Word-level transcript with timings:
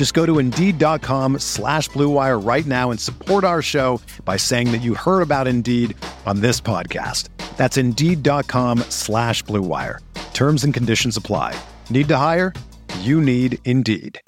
Just 0.00 0.14
go 0.14 0.24
to 0.24 0.38
Indeed.com 0.38 1.40
slash 1.40 1.90
BlueWire 1.90 2.42
right 2.42 2.64
now 2.64 2.90
and 2.90 2.98
support 2.98 3.44
our 3.44 3.60
show 3.60 4.00
by 4.24 4.38
saying 4.38 4.72
that 4.72 4.78
you 4.78 4.94
heard 4.94 5.20
about 5.20 5.46
Indeed 5.46 5.94
on 6.24 6.40
this 6.40 6.58
podcast. 6.58 7.28
That's 7.58 7.76
Indeed.com 7.76 8.78
slash 8.88 9.44
BlueWire. 9.44 9.98
Terms 10.32 10.64
and 10.64 10.72
conditions 10.72 11.18
apply. 11.18 11.54
Need 11.90 12.08
to 12.08 12.16
hire? 12.16 12.54
You 13.00 13.20
need 13.20 13.58
Indeed. 13.66 14.18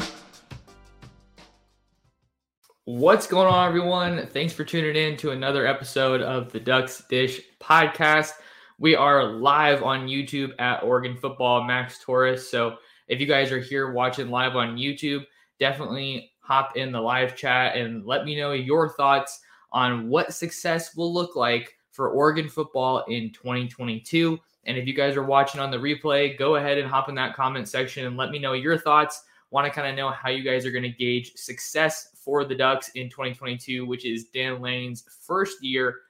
What's 2.84 3.26
going 3.26 3.48
on, 3.48 3.66
everyone? 3.66 4.26
Thanks 4.26 4.52
for 4.52 4.64
tuning 4.64 4.94
in 4.94 5.16
to 5.20 5.30
another 5.30 5.66
episode 5.66 6.20
of 6.20 6.52
the 6.52 6.60
Ducks 6.60 7.02
Dish 7.08 7.40
podcast. 7.62 8.32
We 8.78 8.94
are 8.94 9.24
live 9.24 9.82
on 9.82 10.06
YouTube 10.06 10.50
at 10.58 10.82
Oregon 10.82 11.16
Football 11.16 11.64
Max 11.64 11.98
Torres. 11.98 12.46
So 12.46 12.76
if 13.08 13.22
you 13.22 13.26
guys 13.26 13.50
are 13.50 13.58
here 13.58 13.92
watching 13.92 14.28
live 14.28 14.54
on 14.54 14.76
YouTube, 14.76 15.24
definitely 15.62 16.32
hop 16.40 16.76
in 16.76 16.90
the 16.90 17.00
live 17.00 17.36
chat 17.36 17.76
and 17.76 18.04
let 18.04 18.24
me 18.24 18.34
know 18.34 18.50
your 18.50 18.88
thoughts 18.88 19.38
on 19.70 20.08
what 20.08 20.34
success 20.34 20.96
will 20.96 21.14
look 21.14 21.36
like 21.36 21.76
for 21.92 22.10
Oregon 22.10 22.48
football 22.48 23.04
in 23.04 23.30
2022. 23.30 24.40
And 24.64 24.76
if 24.76 24.88
you 24.88 24.92
guys 24.92 25.16
are 25.16 25.22
watching 25.22 25.60
on 25.60 25.70
the 25.70 25.76
replay, 25.76 26.36
go 26.36 26.56
ahead 26.56 26.78
and 26.78 26.90
hop 26.90 27.08
in 27.08 27.14
that 27.14 27.36
comment 27.36 27.68
section 27.68 28.06
and 28.06 28.16
let 28.16 28.32
me 28.32 28.40
know 28.40 28.54
your 28.54 28.76
thoughts. 28.76 29.22
Want 29.52 29.64
to 29.64 29.70
kind 29.70 29.86
of 29.86 29.94
know 29.94 30.10
how 30.10 30.30
you 30.30 30.42
guys 30.42 30.66
are 30.66 30.72
going 30.72 30.82
to 30.82 30.88
gauge 30.88 31.32
success 31.36 32.08
for 32.16 32.44
the 32.44 32.56
Ducks 32.56 32.88
in 32.96 33.08
2022, 33.08 33.86
which 33.86 34.04
is 34.04 34.24
Dan 34.34 34.60
Lanning's 34.60 35.04
first 35.24 35.62
year 35.62 36.00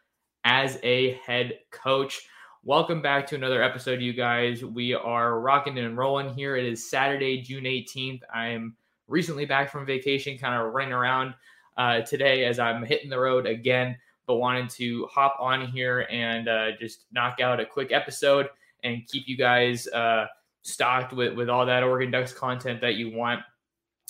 as 0.45 0.79
a 0.83 1.13
head 1.27 1.59
coach. 1.71 2.27
Welcome 2.65 3.03
back 3.03 3.27
to 3.27 3.35
another 3.35 3.63
episode, 3.63 4.01
you 4.01 4.15
guys. 4.15 4.65
We 4.65 4.95
are 4.95 5.41
rocking 5.41 5.77
and 5.77 5.99
rolling 5.99 6.33
here. 6.33 6.57
It 6.57 6.65
is 6.65 6.89
Saturday, 6.89 7.43
June 7.43 7.65
18th. 7.65 8.23
I'm 8.33 8.77
recently 9.13 9.45
back 9.45 9.71
from 9.71 9.87
vacation, 9.87 10.39
kind 10.39 10.61
of 10.61 10.73
running 10.73 10.93
around 10.93 11.35
uh, 11.77 12.01
today 12.01 12.45
as 12.47 12.59
I'm 12.59 12.83
hitting 12.85 13.11
the 13.11 13.19
road 13.19 13.47
again, 13.47 13.97
but 14.27 14.37
wanted 14.37 14.71
to 14.71 15.07
hop 15.07 15.37
on 15.39 15.67
here 15.67 16.07
and 16.11 16.49
uh, 16.49 16.73
just 16.81 17.05
knock 17.13 17.41
out 17.41 17.61
a 17.61 17.67
quick 17.67 17.93
episode 17.93 18.49
and 18.83 19.07
keep 19.07 19.29
you 19.29 19.37
guys 19.37 19.87
uh, 19.89 20.27
stocked 20.63 21.13
with, 21.13 21.35
with 21.35 21.49
all 21.49 21.67
that 21.67 21.83
Oregon 21.83 22.11
Ducks 22.11 22.33
content 22.33 22.81
that 22.81 22.95
you 22.95 23.17
want. 23.17 23.41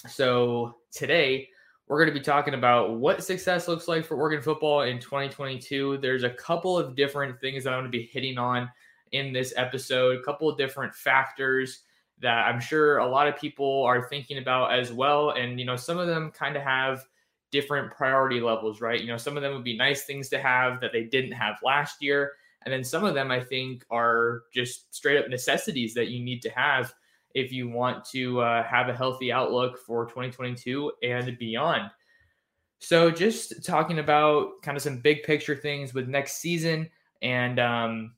So 0.09 0.77
today, 0.93 1.49
we're 1.89 1.99
going 1.99 2.15
to 2.15 2.19
be 2.19 2.25
talking 2.25 2.55
about 2.55 2.95
what 2.95 3.23
success 3.23 3.69
looks 3.69 3.89
like 3.89 4.07
for 4.07 4.17
Oregon 4.17 4.41
football 4.41 4.83
in 4.83 4.99
2022. 4.99 5.99
There's 5.99 6.23
a 6.23 6.31
couple 6.31 6.79
of 6.79 6.95
different 6.95 7.41
things 7.41 7.65
that 7.65 7.73
I'm 7.73 7.81
going 7.81 7.93
to 7.93 7.99
be 7.99 8.07
hitting 8.07 8.39
on 8.39 8.71
in 9.11 9.33
this 9.33 9.53
episode, 9.57 10.21
a 10.21 10.23
couple 10.23 10.49
of 10.49 10.57
different 10.57 10.95
factors 10.95 11.81
that 12.23 12.47
I'm 12.47 12.61
sure 12.61 12.99
a 12.99 13.09
lot 13.09 13.29
of 13.29 13.37
people 13.37 13.83
are 13.85 14.09
thinking 14.09 14.39
about 14.39 14.73
as 14.73 14.93
well. 14.93 15.31
And, 15.31 15.59
you 15.59 15.67
know, 15.67 15.77
some 15.77 15.99
of 15.99 16.07
them 16.07 16.31
kind 16.31 16.57
of 16.57 16.63
have 16.63 17.05
different 17.51 17.93
priority 17.93 18.41
levels, 18.41 18.81
right? 18.81 19.01
You 19.01 19.09
know, 19.09 19.17
some 19.17 19.37
of 19.37 19.43
them 19.43 19.53
would 19.53 19.65
be 19.65 19.77
nice 19.77 20.05
things 20.05 20.29
to 20.31 20.41
have 20.41 20.81
that 20.81 20.93
they 20.93 21.05
didn't 21.05 21.33
have 21.33 21.57
last 21.63 22.03
year. 22.03 22.33
And 22.65 22.73
then 22.73 22.85
some 22.85 23.05
of 23.05 23.15
them 23.15 23.31
I 23.31 23.41
think 23.41 23.85
are 23.91 24.43
just 24.55 24.95
straight 24.95 25.19
up 25.19 25.29
necessities 25.29 25.95
that 25.95 26.09
you 26.09 26.25
need 26.25 26.43
to 26.43 26.51
have 26.51 26.95
if 27.35 27.53
you 27.53 27.69
want 27.69 28.05
to 28.07 28.41
uh, 28.41 28.63
have 28.63 28.89
a 28.89 28.97
healthy 28.97 29.33
outlook 29.33 29.79
for 29.79 30.07
2022 30.07 30.93
and 31.03 31.37
beyond. 31.39 31.91
So, 32.79 33.11
just 33.11 33.65
talking 33.65 34.01
about 34.01 34.61
kind 34.63 34.77
of 34.77 34.83
some 34.83 34.99
big 34.99 35.23
picture 35.23 35.55
things 35.55 35.95
with 35.95 36.09
next 36.09 36.41
season 36.41 36.91
and 37.23 37.61
um, 37.61 38.15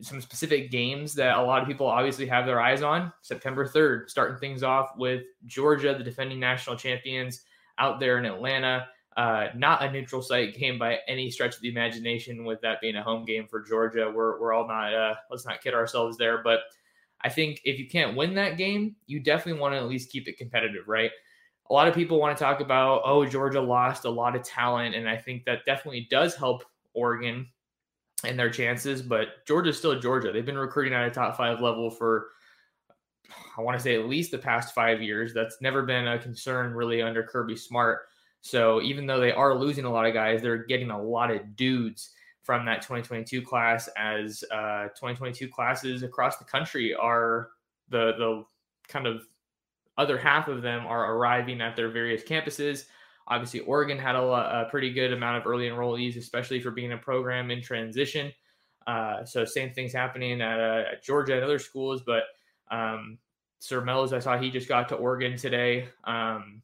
some 0.00 0.20
specific 0.20 0.70
games 0.70 1.14
that 1.14 1.36
a 1.36 1.42
lot 1.42 1.60
of 1.60 1.68
people 1.68 1.86
obviously 1.86 2.26
have 2.26 2.46
their 2.46 2.60
eyes 2.60 2.82
on. 2.82 3.12
September 3.22 3.66
3rd, 3.66 4.08
starting 4.08 4.38
things 4.38 4.62
off 4.62 4.90
with 4.96 5.24
Georgia, 5.46 5.94
the 5.96 6.04
defending 6.04 6.38
national 6.38 6.76
champions, 6.76 7.42
out 7.78 7.98
there 7.98 8.18
in 8.18 8.24
Atlanta. 8.24 8.86
Uh, 9.16 9.48
not 9.56 9.82
a 9.82 9.90
neutral 9.90 10.22
site 10.22 10.54
game 10.54 10.78
by 10.78 10.98
any 11.08 11.30
stretch 11.30 11.56
of 11.56 11.60
the 11.62 11.68
imagination, 11.68 12.44
with 12.44 12.60
that 12.60 12.80
being 12.80 12.96
a 12.96 13.02
home 13.02 13.24
game 13.24 13.46
for 13.48 13.60
Georgia. 13.60 14.10
We're, 14.14 14.40
we're 14.40 14.52
all 14.52 14.66
not, 14.68 14.94
uh, 14.94 15.14
let's 15.30 15.44
not 15.44 15.60
kid 15.60 15.74
ourselves 15.74 16.16
there. 16.16 16.42
But 16.42 16.60
I 17.22 17.28
think 17.28 17.60
if 17.64 17.78
you 17.78 17.88
can't 17.88 18.16
win 18.16 18.34
that 18.34 18.56
game, 18.56 18.94
you 19.06 19.20
definitely 19.20 19.60
want 19.60 19.74
to 19.74 19.78
at 19.78 19.88
least 19.88 20.10
keep 20.10 20.28
it 20.28 20.38
competitive, 20.38 20.86
right? 20.86 21.10
A 21.68 21.72
lot 21.72 21.88
of 21.88 21.94
people 21.94 22.18
want 22.18 22.36
to 22.36 22.42
talk 22.42 22.60
about, 22.60 23.02
oh, 23.04 23.26
Georgia 23.26 23.60
lost 23.60 24.04
a 24.04 24.10
lot 24.10 24.36
of 24.36 24.42
talent. 24.42 24.94
And 24.94 25.08
I 25.08 25.16
think 25.16 25.44
that 25.44 25.66
definitely 25.66 26.06
does 26.10 26.34
help 26.34 26.64
Oregon 26.94 27.46
and 28.24 28.38
their 28.38 28.50
chances. 28.50 29.02
But 29.02 29.46
Georgia's 29.46 29.78
still 29.78 29.98
Georgia. 29.98 30.32
They've 30.32 30.44
been 30.44 30.58
recruiting 30.58 30.94
at 30.94 31.06
a 31.06 31.10
top 31.10 31.36
five 31.36 31.60
level 31.60 31.90
for, 31.90 32.28
I 33.56 33.60
want 33.62 33.78
to 33.78 33.82
say, 33.82 33.94
at 33.94 34.08
least 34.08 34.30
the 34.30 34.38
past 34.38 34.74
five 34.74 35.02
years. 35.02 35.32
That's 35.32 35.60
never 35.60 35.82
been 35.82 36.06
a 36.06 36.18
concern 36.18 36.74
really 36.74 37.02
under 37.02 37.22
Kirby 37.22 37.56
Smart. 37.56 38.00
So 38.42 38.80
even 38.82 39.06
though 39.06 39.20
they 39.20 39.32
are 39.32 39.54
losing 39.54 39.84
a 39.84 39.90
lot 39.90 40.06
of 40.06 40.14
guys, 40.14 40.40
they're 40.40 40.64
getting 40.64 40.90
a 40.90 41.02
lot 41.02 41.30
of 41.30 41.56
dudes 41.56 42.10
from 42.42 42.64
that 42.64 42.82
2022 42.82 43.42
class 43.42 43.88
as 43.96 44.42
uh, 44.50 44.84
2022 44.88 45.48
classes 45.48 46.02
across 46.02 46.38
the 46.38 46.44
country 46.44 46.94
are 46.94 47.50
the 47.90 48.12
the 48.18 48.44
kind 48.88 49.06
of 49.06 49.22
other 49.98 50.16
half 50.16 50.48
of 50.48 50.62
them 50.62 50.86
are 50.86 51.14
arriving 51.14 51.60
at 51.60 51.76
their 51.76 51.90
various 51.90 52.22
campuses 52.22 52.84
Obviously, 53.30 53.60
Oregon 53.60 53.96
had 53.96 54.16
a, 54.16 54.20
a 54.20 54.66
pretty 54.70 54.92
good 54.92 55.12
amount 55.12 55.38
of 55.38 55.46
early 55.46 55.68
enrollees, 55.68 56.18
especially 56.18 56.60
for 56.60 56.72
being 56.72 56.92
a 56.92 56.98
program 56.98 57.50
in 57.50 57.62
transition. 57.62 58.32
Uh, 58.86 59.24
so 59.24 59.44
same 59.44 59.72
things 59.72 59.92
happening 59.92 60.42
at, 60.42 60.58
uh, 60.58 60.82
at, 60.92 61.02
Georgia 61.02 61.34
and 61.34 61.44
other 61.44 61.60
schools, 61.60 62.02
but 62.04 62.24
um, 62.72 63.18
Sir 63.60 63.80
Mellows, 63.82 64.12
I 64.12 64.18
saw 64.18 64.36
he 64.36 64.50
just 64.50 64.68
got 64.68 64.88
to 64.88 64.96
Oregon 64.96 65.36
today 65.36 65.88
um, 66.04 66.60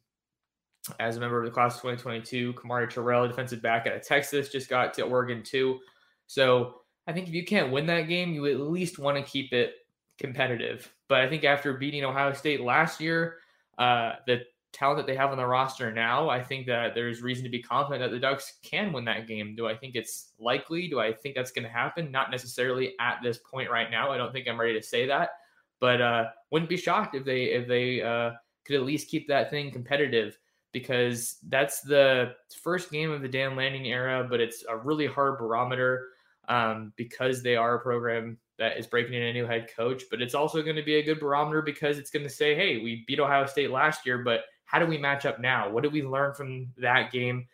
as 0.99 1.15
a 1.15 1.19
member 1.21 1.39
of 1.39 1.45
the 1.45 1.51
class 1.51 1.75
of 1.75 1.81
2022. 1.83 2.53
Kamari 2.53 2.89
Terrell, 2.89 3.27
defensive 3.27 3.61
back 3.61 3.87
out 3.87 3.95
of 3.95 4.05
Texas, 4.05 4.49
just 4.49 4.69
got 4.69 4.93
to 4.95 5.03
Oregon 5.03 5.43
too. 5.43 5.79
So 6.25 6.81
I 7.07 7.13
think 7.13 7.29
if 7.29 7.33
you 7.33 7.45
can't 7.45 7.71
win 7.71 7.85
that 7.85 8.09
game, 8.09 8.33
you 8.33 8.45
at 8.47 8.59
least 8.59 8.99
want 8.99 9.15
to 9.15 9.23
keep 9.23 9.53
it 9.53 9.75
competitive. 10.17 10.91
But 11.07 11.21
I 11.21 11.29
think 11.29 11.45
after 11.45 11.73
beating 11.73 12.03
Ohio 12.03 12.33
State 12.33 12.61
last 12.61 12.99
year, 12.99 13.37
uh, 13.77 14.13
the 14.25 14.41
talent 14.73 14.97
that 14.97 15.07
they 15.07 15.15
have 15.15 15.31
on 15.31 15.37
the 15.37 15.45
roster 15.45 15.91
now, 15.91 16.29
I 16.29 16.43
think 16.43 16.67
that 16.67 16.93
there's 16.93 17.21
reason 17.21 17.43
to 17.43 17.49
be 17.49 17.61
confident 17.61 18.01
that 18.01 18.13
the 18.13 18.19
Ducks 18.19 18.59
can 18.63 18.91
win 18.93 19.05
that 19.05 19.27
game. 19.27 19.55
Do 19.55 19.67
I 19.67 19.75
think 19.75 19.95
it's 19.95 20.33
likely? 20.39 20.87
Do 20.87 20.99
I 20.99 21.13
think 21.13 21.35
that's 21.35 21.51
going 21.51 21.63
to 21.63 21.71
happen? 21.71 22.11
Not 22.11 22.31
necessarily 22.31 22.93
at 22.99 23.19
this 23.23 23.37
point 23.37 23.71
right 23.71 23.89
now. 23.89 24.11
I 24.11 24.17
don't 24.17 24.31
think 24.31 24.47
I'm 24.47 24.59
ready 24.59 24.79
to 24.79 24.85
say 24.85 25.07
that, 25.07 25.31
but 25.79 26.01
uh, 26.01 26.25
wouldn't 26.51 26.69
be 26.69 26.77
shocked 26.77 27.15
if 27.15 27.25
they 27.25 27.45
if 27.45 27.67
they 27.67 28.01
uh, 28.01 28.31
could 28.65 28.75
at 28.75 28.83
least 28.83 29.09
keep 29.09 29.27
that 29.27 29.49
thing 29.49 29.71
competitive 29.71 30.37
because 30.73 31.37
that's 31.47 31.81
the 31.81 32.33
first 32.61 32.91
game 32.91 33.11
of 33.11 33.21
the 33.21 33.27
Dan 33.27 33.55
Lanning 33.55 33.87
era, 33.87 34.27
but 34.29 34.39
it's 34.39 34.63
a 34.69 34.77
really 34.77 35.07
hard 35.07 35.39
barometer 35.39 36.09
um, 36.49 36.93
because 36.97 37.41
they 37.41 37.55
are 37.55 37.75
a 37.75 37.79
program 37.79 38.37
that 38.59 38.77
is 38.77 38.87
breaking 38.87 39.13
in 39.13 39.23
a 39.23 39.33
new 39.33 39.45
head 39.45 39.69
coach. 39.75 40.03
But 40.09 40.21
it's 40.21 40.35
also 40.35 40.61
going 40.61 40.75
to 40.75 40.83
be 40.83 40.95
a 40.95 41.03
good 41.03 41.19
barometer 41.19 41.61
because 41.61 41.97
it's 41.97 42.11
going 42.11 42.23
to 42.23 42.29
say, 42.29 42.55
hey, 42.55 42.77
we 42.77 43.03
beat 43.07 43.19
Ohio 43.19 43.45
State 43.45 43.71
last 43.71 44.05
year, 44.05 44.19
but 44.19 44.41
how 44.67 44.79
do 44.79 44.85
we 44.85 44.97
match 44.97 45.25
up 45.25 45.39
now? 45.39 45.69
What 45.69 45.83
did 45.83 45.91
we 45.91 46.03
learn 46.03 46.33
from 46.33 46.67
that 46.77 47.11
game? 47.11 47.47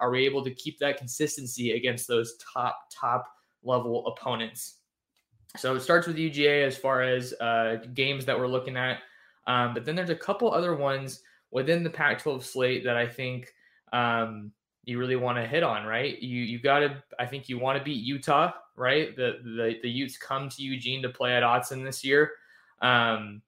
Are 0.00 0.10
we 0.10 0.24
able 0.24 0.44
to 0.44 0.54
keep 0.54 0.78
that 0.78 0.98
consistency 0.98 1.72
against 1.72 2.06
those 2.06 2.36
top, 2.54 2.78
top 2.90 3.26
level 3.62 4.06
opponents? 4.06 4.76
So 5.56 5.74
it 5.74 5.80
starts 5.80 6.06
with 6.06 6.16
UGA 6.16 6.66
as 6.66 6.76
far 6.76 7.02
as 7.02 7.32
uh, 7.40 7.78
games 7.94 8.24
that 8.26 8.38
we're 8.38 8.48
looking 8.48 8.76
at. 8.76 8.98
Um, 9.46 9.72
but 9.72 9.84
then 9.84 9.96
there's 9.96 10.10
a 10.10 10.14
couple 10.14 10.52
other 10.52 10.76
ones 10.76 11.22
within 11.50 11.82
the 11.82 11.90
Pac 11.90 12.22
12 12.22 12.44
slate 12.44 12.84
that 12.84 12.96
I 12.96 13.06
think, 13.08 13.48
um, 13.92 14.52
you 14.88 14.98
really 14.98 15.16
want 15.16 15.36
to 15.36 15.46
hit 15.46 15.62
on, 15.62 15.84
right? 15.84 16.18
You 16.22 16.40
you 16.40 16.58
got 16.58 16.78
to 16.78 17.02
I 17.18 17.26
think 17.26 17.50
you 17.50 17.58
want 17.58 17.76
to 17.76 17.84
beat 17.84 18.02
Utah, 18.02 18.52
right? 18.74 19.14
The 19.14 19.38
the 19.44 19.74
the 19.82 19.90
Utes 19.90 20.16
come 20.16 20.48
to 20.48 20.62
Eugene 20.62 21.02
to 21.02 21.10
play 21.10 21.36
at 21.36 21.42
Autzen 21.42 21.84
this 21.84 22.02
year. 22.02 22.32
Um, 22.80 23.42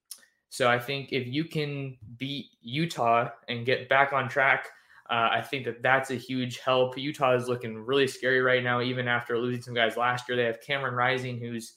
so 0.50 0.68
I 0.68 0.78
think 0.78 1.12
if 1.12 1.28
you 1.28 1.44
can 1.44 1.96
beat 2.18 2.46
Utah 2.60 3.30
and 3.48 3.64
get 3.64 3.88
back 3.88 4.12
on 4.12 4.28
track, 4.28 4.66
uh, 5.08 5.28
I 5.32 5.42
think 5.42 5.64
that 5.64 5.82
that's 5.82 6.10
a 6.10 6.16
huge 6.16 6.58
help. 6.58 6.98
Utah 6.98 7.34
is 7.34 7.48
looking 7.48 7.76
really 7.78 8.08
scary 8.08 8.42
right 8.42 8.62
now, 8.62 8.80
even 8.80 9.08
after 9.08 9.38
losing 9.38 9.62
some 9.62 9.74
guys 9.74 9.96
last 9.96 10.28
year. 10.28 10.36
They 10.36 10.44
have 10.44 10.60
Cameron 10.60 10.94
Rising, 10.94 11.38
who's 11.38 11.74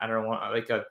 I 0.00 0.06
don't 0.06 0.22
know, 0.22 0.30
like 0.52 0.70
a 0.70 0.84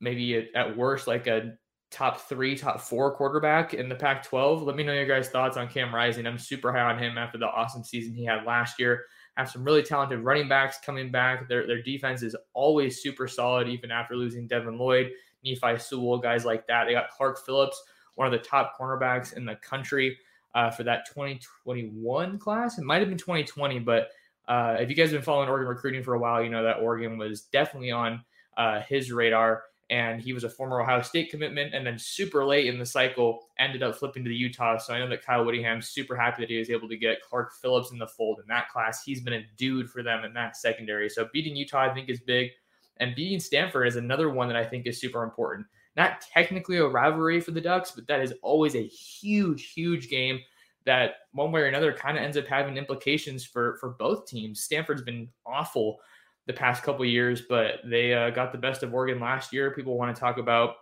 maybe 0.00 0.36
a, 0.36 0.46
at 0.54 0.76
worst 0.76 1.06
like 1.06 1.26
a 1.26 1.52
top 1.90 2.20
three, 2.20 2.56
top 2.56 2.80
four 2.80 3.14
quarterback 3.14 3.74
in 3.74 3.88
the 3.88 3.94
Pac 3.94 4.24
12. 4.24 4.62
Let 4.62 4.76
me 4.76 4.82
know 4.82 4.92
your 4.92 5.06
guys' 5.06 5.28
thoughts 5.28 5.56
on 5.56 5.68
Cam 5.68 5.94
Rising. 5.94 6.26
I'm 6.26 6.38
super 6.38 6.72
high 6.72 6.80
on 6.80 6.98
him 6.98 7.16
after 7.18 7.38
the 7.38 7.46
awesome 7.46 7.84
season 7.84 8.14
he 8.14 8.24
had 8.24 8.44
last 8.44 8.78
year. 8.78 9.04
Have 9.36 9.50
some 9.50 9.64
really 9.64 9.82
talented 9.82 10.20
running 10.20 10.48
backs 10.48 10.78
coming 10.84 11.10
back. 11.10 11.48
Their, 11.48 11.66
their 11.66 11.82
defense 11.82 12.22
is 12.22 12.34
always 12.54 13.02
super 13.02 13.28
solid, 13.28 13.68
even 13.68 13.90
after 13.90 14.16
losing 14.16 14.46
Devin 14.46 14.78
Lloyd, 14.78 15.10
Nephi 15.46 15.78
Sewell, 15.78 16.18
guys 16.18 16.44
like 16.44 16.66
that. 16.66 16.84
They 16.84 16.92
got 16.92 17.10
Clark 17.10 17.44
Phillips, 17.44 17.82
one 18.16 18.26
of 18.26 18.32
the 18.32 18.46
top 18.46 18.78
cornerbacks 18.78 19.36
in 19.36 19.44
the 19.44 19.56
country 19.56 20.16
uh, 20.54 20.70
for 20.70 20.82
that 20.84 21.06
2021 21.06 22.38
class. 22.38 22.78
It 22.78 22.84
might 22.84 23.00
have 23.00 23.08
been 23.08 23.18
2020, 23.18 23.78
but 23.80 24.08
uh, 24.48 24.76
if 24.78 24.88
you 24.88 24.96
guys 24.96 25.10
have 25.10 25.18
been 25.18 25.22
following 25.22 25.48
Oregon 25.48 25.68
recruiting 25.68 26.02
for 26.02 26.14
a 26.14 26.18
while, 26.18 26.42
you 26.42 26.50
know 26.50 26.62
that 26.62 26.78
Oregon 26.78 27.18
was 27.18 27.42
definitely 27.42 27.90
on 27.90 28.24
uh, 28.56 28.80
his 28.80 29.12
radar 29.12 29.64
and 29.90 30.20
he 30.20 30.32
was 30.32 30.44
a 30.44 30.50
former 30.50 30.80
Ohio 30.80 31.00
State 31.02 31.30
commitment, 31.30 31.72
and 31.72 31.86
then 31.86 31.98
super 31.98 32.44
late 32.44 32.66
in 32.66 32.78
the 32.78 32.86
cycle 32.86 33.46
ended 33.58 33.82
up 33.82 33.94
flipping 33.94 34.24
to 34.24 34.28
the 34.28 34.34
Utah. 34.34 34.78
So 34.78 34.92
I 34.92 34.98
know 34.98 35.08
that 35.08 35.24
Kyle 35.24 35.44
Whittingham's 35.44 35.88
super 35.88 36.16
happy 36.16 36.42
that 36.42 36.50
he 36.50 36.58
was 36.58 36.70
able 36.70 36.88
to 36.88 36.96
get 36.96 37.22
Clark 37.22 37.52
Phillips 37.62 37.92
in 37.92 37.98
the 37.98 38.06
fold 38.06 38.40
in 38.40 38.46
that 38.48 38.68
class. 38.68 39.04
He's 39.04 39.20
been 39.20 39.34
a 39.34 39.46
dude 39.56 39.88
for 39.88 40.02
them 40.02 40.24
in 40.24 40.34
that 40.34 40.56
secondary. 40.56 41.08
So 41.08 41.28
beating 41.32 41.54
Utah, 41.54 41.82
I 41.82 41.94
think, 41.94 42.08
is 42.08 42.18
big, 42.18 42.50
and 42.98 43.14
beating 43.14 43.40
Stanford 43.40 43.86
is 43.86 43.96
another 43.96 44.30
one 44.30 44.48
that 44.48 44.56
I 44.56 44.64
think 44.64 44.86
is 44.86 45.00
super 45.00 45.22
important. 45.22 45.66
Not 45.96 46.20
technically 46.20 46.76
a 46.76 46.86
rivalry 46.86 47.40
for 47.40 47.52
the 47.52 47.60
Ducks, 47.60 47.92
but 47.92 48.06
that 48.06 48.20
is 48.20 48.34
always 48.42 48.74
a 48.74 48.86
huge, 48.86 49.72
huge 49.72 50.08
game 50.08 50.40
that 50.84 51.14
one 51.32 51.52
way 51.52 51.60
or 51.62 51.66
another 51.66 51.92
kind 51.92 52.16
of 52.16 52.22
ends 52.22 52.36
up 52.36 52.46
having 52.46 52.76
implications 52.76 53.44
for 53.44 53.76
for 53.78 53.90
both 53.90 54.26
teams. 54.26 54.62
Stanford's 54.62 55.02
been 55.02 55.28
awful 55.44 55.98
the 56.46 56.52
past 56.52 56.82
couple 56.82 57.04
years, 57.04 57.42
but 57.48 57.80
they 57.84 58.14
uh, 58.14 58.30
got 58.30 58.52
the 58.52 58.58
best 58.58 58.82
of 58.82 58.94
Oregon 58.94 59.20
last 59.20 59.52
year. 59.52 59.72
People 59.72 59.98
want 59.98 60.14
to 60.14 60.20
talk 60.20 60.38
about 60.38 60.76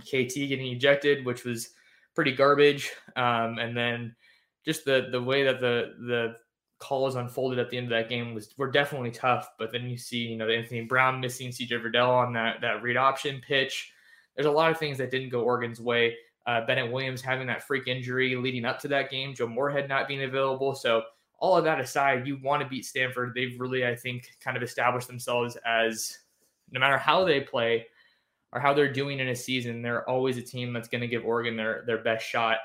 KT 0.00 0.34
getting 0.34 0.66
ejected, 0.66 1.24
which 1.24 1.44
was 1.44 1.70
pretty 2.14 2.32
garbage, 2.32 2.90
um, 3.16 3.58
and 3.58 3.76
then 3.76 4.14
just 4.64 4.84
the 4.84 5.08
the 5.10 5.22
way 5.22 5.42
that 5.42 5.60
the 5.60 5.94
the 6.06 6.36
calls 6.80 7.14
unfolded 7.14 7.58
at 7.58 7.70
the 7.70 7.76
end 7.76 7.86
of 7.86 7.90
that 7.90 8.08
game 8.08 8.34
was 8.34 8.52
were 8.56 8.70
definitely 8.70 9.10
tough. 9.10 9.50
But 9.58 9.70
then 9.70 9.88
you 9.88 9.96
see, 9.96 10.18
you 10.18 10.36
know, 10.36 10.48
Anthony 10.48 10.80
Brown 10.80 11.20
missing 11.20 11.50
CJ 11.50 11.70
Verdell 11.82 12.08
on 12.08 12.32
that 12.32 12.60
that 12.62 12.82
read 12.82 12.96
option 12.96 13.40
pitch. 13.46 13.92
There's 14.34 14.46
a 14.46 14.50
lot 14.50 14.70
of 14.70 14.78
things 14.78 14.98
that 14.98 15.10
didn't 15.10 15.28
go 15.28 15.42
Oregon's 15.42 15.80
way. 15.80 16.16
Uh, 16.46 16.64
Bennett 16.66 16.90
Williams 16.90 17.20
having 17.20 17.46
that 17.46 17.62
freak 17.62 17.86
injury 17.86 18.34
leading 18.34 18.64
up 18.64 18.80
to 18.80 18.88
that 18.88 19.10
game, 19.10 19.34
Joe 19.34 19.46
Moorhead 19.46 19.88
not 19.88 20.08
being 20.08 20.22
available. 20.22 20.74
So 20.74 21.02
all 21.38 21.56
of 21.56 21.64
that 21.64 21.80
aside, 21.80 22.26
you 22.26 22.38
want 22.42 22.62
to 22.62 22.68
beat 22.68 22.86
Stanford. 22.86 23.32
They've 23.34 23.60
really, 23.60 23.86
I 23.86 23.94
think, 23.94 24.30
kind 24.40 24.56
of 24.56 24.62
established 24.62 25.06
themselves 25.06 25.56
as 25.66 26.18
no 26.70 26.80
matter 26.80 26.96
how 26.96 27.24
they 27.24 27.40
play 27.40 27.86
or 28.52 28.60
how 28.60 28.72
they're 28.72 28.92
doing 28.92 29.18
in 29.20 29.28
a 29.28 29.36
season, 29.36 29.82
they're 29.82 30.08
always 30.08 30.38
a 30.38 30.42
team 30.42 30.72
that's 30.72 30.88
going 30.88 31.02
to 31.02 31.06
give 31.06 31.24
Oregon 31.24 31.56
their 31.56 31.84
their 31.86 31.98
best 31.98 32.26
shot. 32.26 32.58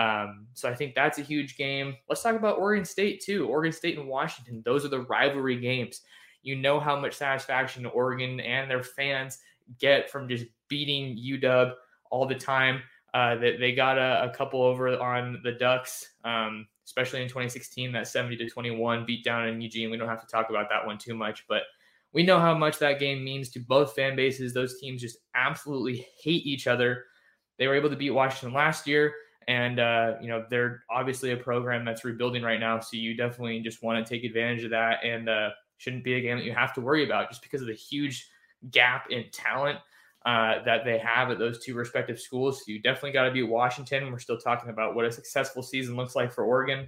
Um, 0.00 0.46
so 0.54 0.68
I 0.68 0.74
think 0.74 0.94
that's 0.94 1.18
a 1.18 1.22
huge 1.22 1.56
game. 1.56 1.94
Let's 2.08 2.22
talk 2.22 2.34
about 2.34 2.58
Oregon 2.58 2.84
State 2.84 3.22
too. 3.22 3.46
Oregon 3.46 3.72
State 3.72 3.98
and 3.98 4.08
Washington; 4.08 4.62
those 4.64 4.84
are 4.84 4.88
the 4.88 5.02
rivalry 5.02 5.60
games. 5.60 6.00
You 6.42 6.56
know 6.56 6.80
how 6.80 6.98
much 6.98 7.14
satisfaction 7.14 7.84
Oregon 7.84 8.40
and 8.40 8.70
their 8.70 8.82
fans 8.82 9.38
get 9.78 10.10
from 10.10 10.26
just 10.26 10.46
beating 10.68 11.18
UW 11.18 11.74
all 12.10 12.26
the 12.26 12.34
time. 12.34 12.80
Uh, 13.12 13.34
they, 13.36 13.56
they 13.56 13.72
got 13.72 13.98
a, 13.98 14.30
a, 14.30 14.30
couple 14.34 14.62
over 14.62 14.96
on 15.00 15.40
the 15.42 15.52
Ducks. 15.52 16.14
Um, 16.24 16.66
especially 16.90 17.22
in 17.22 17.28
2016, 17.28 17.92
that 17.92 18.08
70 18.08 18.36
to 18.36 18.48
21 18.48 19.04
beat 19.06 19.22
down 19.22 19.46
in 19.46 19.60
Eugene. 19.60 19.90
We 19.90 19.96
don't 19.96 20.08
have 20.08 20.20
to 20.20 20.26
talk 20.26 20.50
about 20.50 20.68
that 20.70 20.84
one 20.84 20.98
too 20.98 21.14
much, 21.14 21.44
but 21.48 21.62
we 22.12 22.24
know 22.24 22.40
how 22.40 22.52
much 22.52 22.78
that 22.78 22.98
game 22.98 23.22
means 23.22 23.48
to 23.50 23.60
both 23.60 23.94
fan 23.94 24.16
bases. 24.16 24.52
Those 24.52 24.80
teams 24.80 25.00
just 25.00 25.18
absolutely 25.36 26.06
hate 26.20 26.44
each 26.44 26.66
other. 26.66 27.04
They 27.58 27.68
were 27.68 27.76
able 27.76 27.90
to 27.90 27.96
beat 27.96 28.10
Washington 28.10 28.52
last 28.52 28.88
year, 28.88 29.14
and 29.50 29.80
uh, 29.80 30.14
you 30.22 30.28
know 30.28 30.44
they're 30.48 30.84
obviously 30.88 31.32
a 31.32 31.36
program 31.36 31.84
that's 31.84 32.04
rebuilding 32.04 32.44
right 32.44 32.60
now. 32.60 32.78
So 32.78 32.96
you 32.96 33.16
definitely 33.16 33.58
just 33.60 33.82
want 33.82 34.04
to 34.04 34.08
take 34.08 34.22
advantage 34.22 34.62
of 34.62 34.70
that, 34.70 35.04
and 35.04 35.28
uh, 35.28 35.50
shouldn't 35.76 36.04
be 36.04 36.14
a 36.14 36.20
game 36.20 36.38
that 36.38 36.44
you 36.44 36.54
have 36.54 36.72
to 36.74 36.80
worry 36.80 37.04
about 37.04 37.28
just 37.28 37.42
because 37.42 37.60
of 37.60 37.66
the 37.66 37.74
huge 37.74 38.30
gap 38.70 39.10
in 39.10 39.24
talent 39.32 39.80
uh, 40.24 40.62
that 40.64 40.84
they 40.84 40.98
have 40.98 41.32
at 41.32 41.40
those 41.40 41.64
two 41.64 41.74
respective 41.74 42.20
schools. 42.20 42.58
So 42.58 42.64
you 42.68 42.80
definitely 42.80 43.10
got 43.10 43.24
to 43.24 43.32
beat 43.32 43.42
Washington. 43.42 44.12
We're 44.12 44.20
still 44.20 44.38
talking 44.38 44.70
about 44.70 44.94
what 44.94 45.04
a 45.04 45.10
successful 45.10 45.64
season 45.64 45.96
looks 45.96 46.14
like 46.14 46.32
for 46.32 46.44
Oregon. 46.44 46.86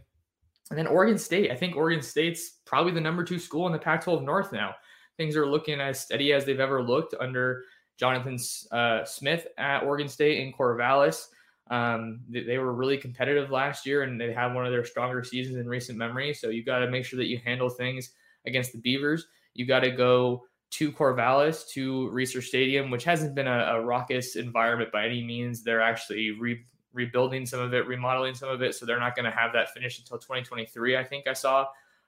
And 0.70 0.78
then 0.78 0.86
Oregon 0.86 1.18
State. 1.18 1.50
I 1.50 1.56
think 1.56 1.74
Oregon 1.74 2.00
State's 2.00 2.60
probably 2.64 2.92
the 2.92 3.00
number 3.00 3.24
two 3.24 3.40
school 3.40 3.66
in 3.66 3.72
the 3.72 3.78
Pac 3.78 4.04
12 4.04 4.22
North 4.22 4.52
now. 4.52 4.74
Things 5.16 5.36
are 5.36 5.46
looking 5.46 5.80
as 5.80 5.98
steady 5.98 6.32
as 6.32 6.44
they've 6.44 6.60
ever 6.60 6.80
looked 6.80 7.14
under 7.18 7.64
Jonathan 7.98 8.38
uh, 8.70 9.04
Smith 9.04 9.48
at 9.58 9.82
Oregon 9.82 10.08
State 10.08 10.44
and 10.44 10.54
Corvallis. 10.54 11.26
Um, 11.70 12.20
they, 12.28 12.42
they, 12.42 12.58
were 12.58 12.72
really 12.72 12.98
competitive 12.98 13.50
last 13.50 13.86
year 13.86 14.02
and 14.02 14.20
they 14.20 14.32
had 14.32 14.52
one 14.52 14.66
of 14.66 14.72
their 14.72 14.84
stronger 14.84 15.22
seasons 15.22 15.56
in 15.56 15.68
recent 15.68 15.96
memory. 15.96 16.34
So 16.34 16.50
you 16.50 16.64
got 16.64 16.80
to 16.80 16.90
make 16.90 17.04
sure 17.04 17.16
that 17.18 17.28
you 17.28 17.38
handle 17.38 17.70
things 17.70 18.10
against 18.46 18.72
the 18.72 18.78
Beavers. 18.78 19.26
You 19.54 19.66
got 19.66 19.80
to 19.80 19.90
go 19.90 20.44
to 20.72 20.90
Corvallis 20.90 21.68
to 21.68 22.10
Reser 22.12 22.42
Stadium, 22.42 22.90
which 22.90 23.04
hasn't 23.04 23.34
been 23.34 23.46
a, 23.46 23.74
a 23.74 23.80
raucous 23.80 24.36
environment 24.36 24.90
by 24.90 25.06
any 25.06 25.22
means. 25.22 25.62
They're 25.62 25.82
actually 25.82 26.32
re- 26.32 26.64
rebuilding 26.94 27.46
some 27.46 27.60
of 27.60 27.74
it, 27.74 27.86
remodeling 27.86 28.34
some 28.34 28.48
of 28.48 28.62
it, 28.62 28.74
so 28.74 28.86
they're 28.86 28.98
not 28.98 29.14
going 29.14 29.30
to 29.30 29.36
have 29.36 29.52
that 29.52 29.72
finished 29.72 30.00
until 30.00 30.18
2023. 30.18 30.96
I 30.96 31.04
think 31.04 31.26
I 31.26 31.34
saw. 31.34 31.66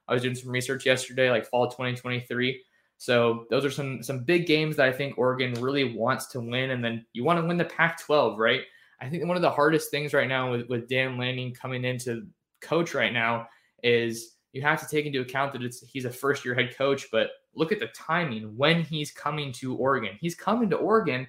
I 0.08 0.12
was 0.12 0.22
doing 0.22 0.34
some 0.34 0.50
research 0.50 0.86
yesterday, 0.86 1.30
like 1.30 1.46
fall 1.46 1.68
2023. 1.68 2.62
So 2.96 3.46
those 3.50 3.64
are 3.64 3.70
some 3.70 4.02
some 4.02 4.24
big 4.24 4.46
games 4.46 4.76
that 4.76 4.88
I 4.88 4.92
think 4.92 5.18
Oregon 5.18 5.54
really 5.54 5.96
wants 5.96 6.26
to 6.28 6.40
win, 6.40 6.70
and 6.70 6.82
then 6.82 7.04
you 7.12 7.24
want 7.24 7.40
to 7.40 7.46
win 7.46 7.56
the 7.56 7.64
Pac-12, 7.64 8.38
right? 8.38 8.62
I 9.04 9.10
think 9.10 9.26
one 9.26 9.36
of 9.36 9.42
the 9.42 9.50
hardest 9.50 9.90
things 9.90 10.14
right 10.14 10.28
now 10.28 10.50
with, 10.50 10.68
with 10.68 10.88
Dan 10.88 11.18
Lanning 11.18 11.52
coming 11.52 11.84
into 11.84 12.26
coach 12.62 12.94
right 12.94 13.12
now 13.12 13.48
is 13.82 14.36
you 14.52 14.62
have 14.62 14.80
to 14.80 14.88
take 14.88 15.04
into 15.04 15.20
account 15.20 15.52
that 15.52 15.62
it's 15.62 15.86
he's 15.86 16.06
a 16.06 16.10
first 16.10 16.42
year 16.42 16.54
head 16.54 16.74
coach, 16.74 17.08
but 17.12 17.28
look 17.54 17.70
at 17.70 17.80
the 17.80 17.88
timing 17.88 18.56
when 18.56 18.82
he's 18.82 19.12
coming 19.12 19.52
to 19.52 19.74
Oregon. 19.76 20.16
He's 20.20 20.34
coming 20.34 20.70
to 20.70 20.76
Oregon 20.76 21.26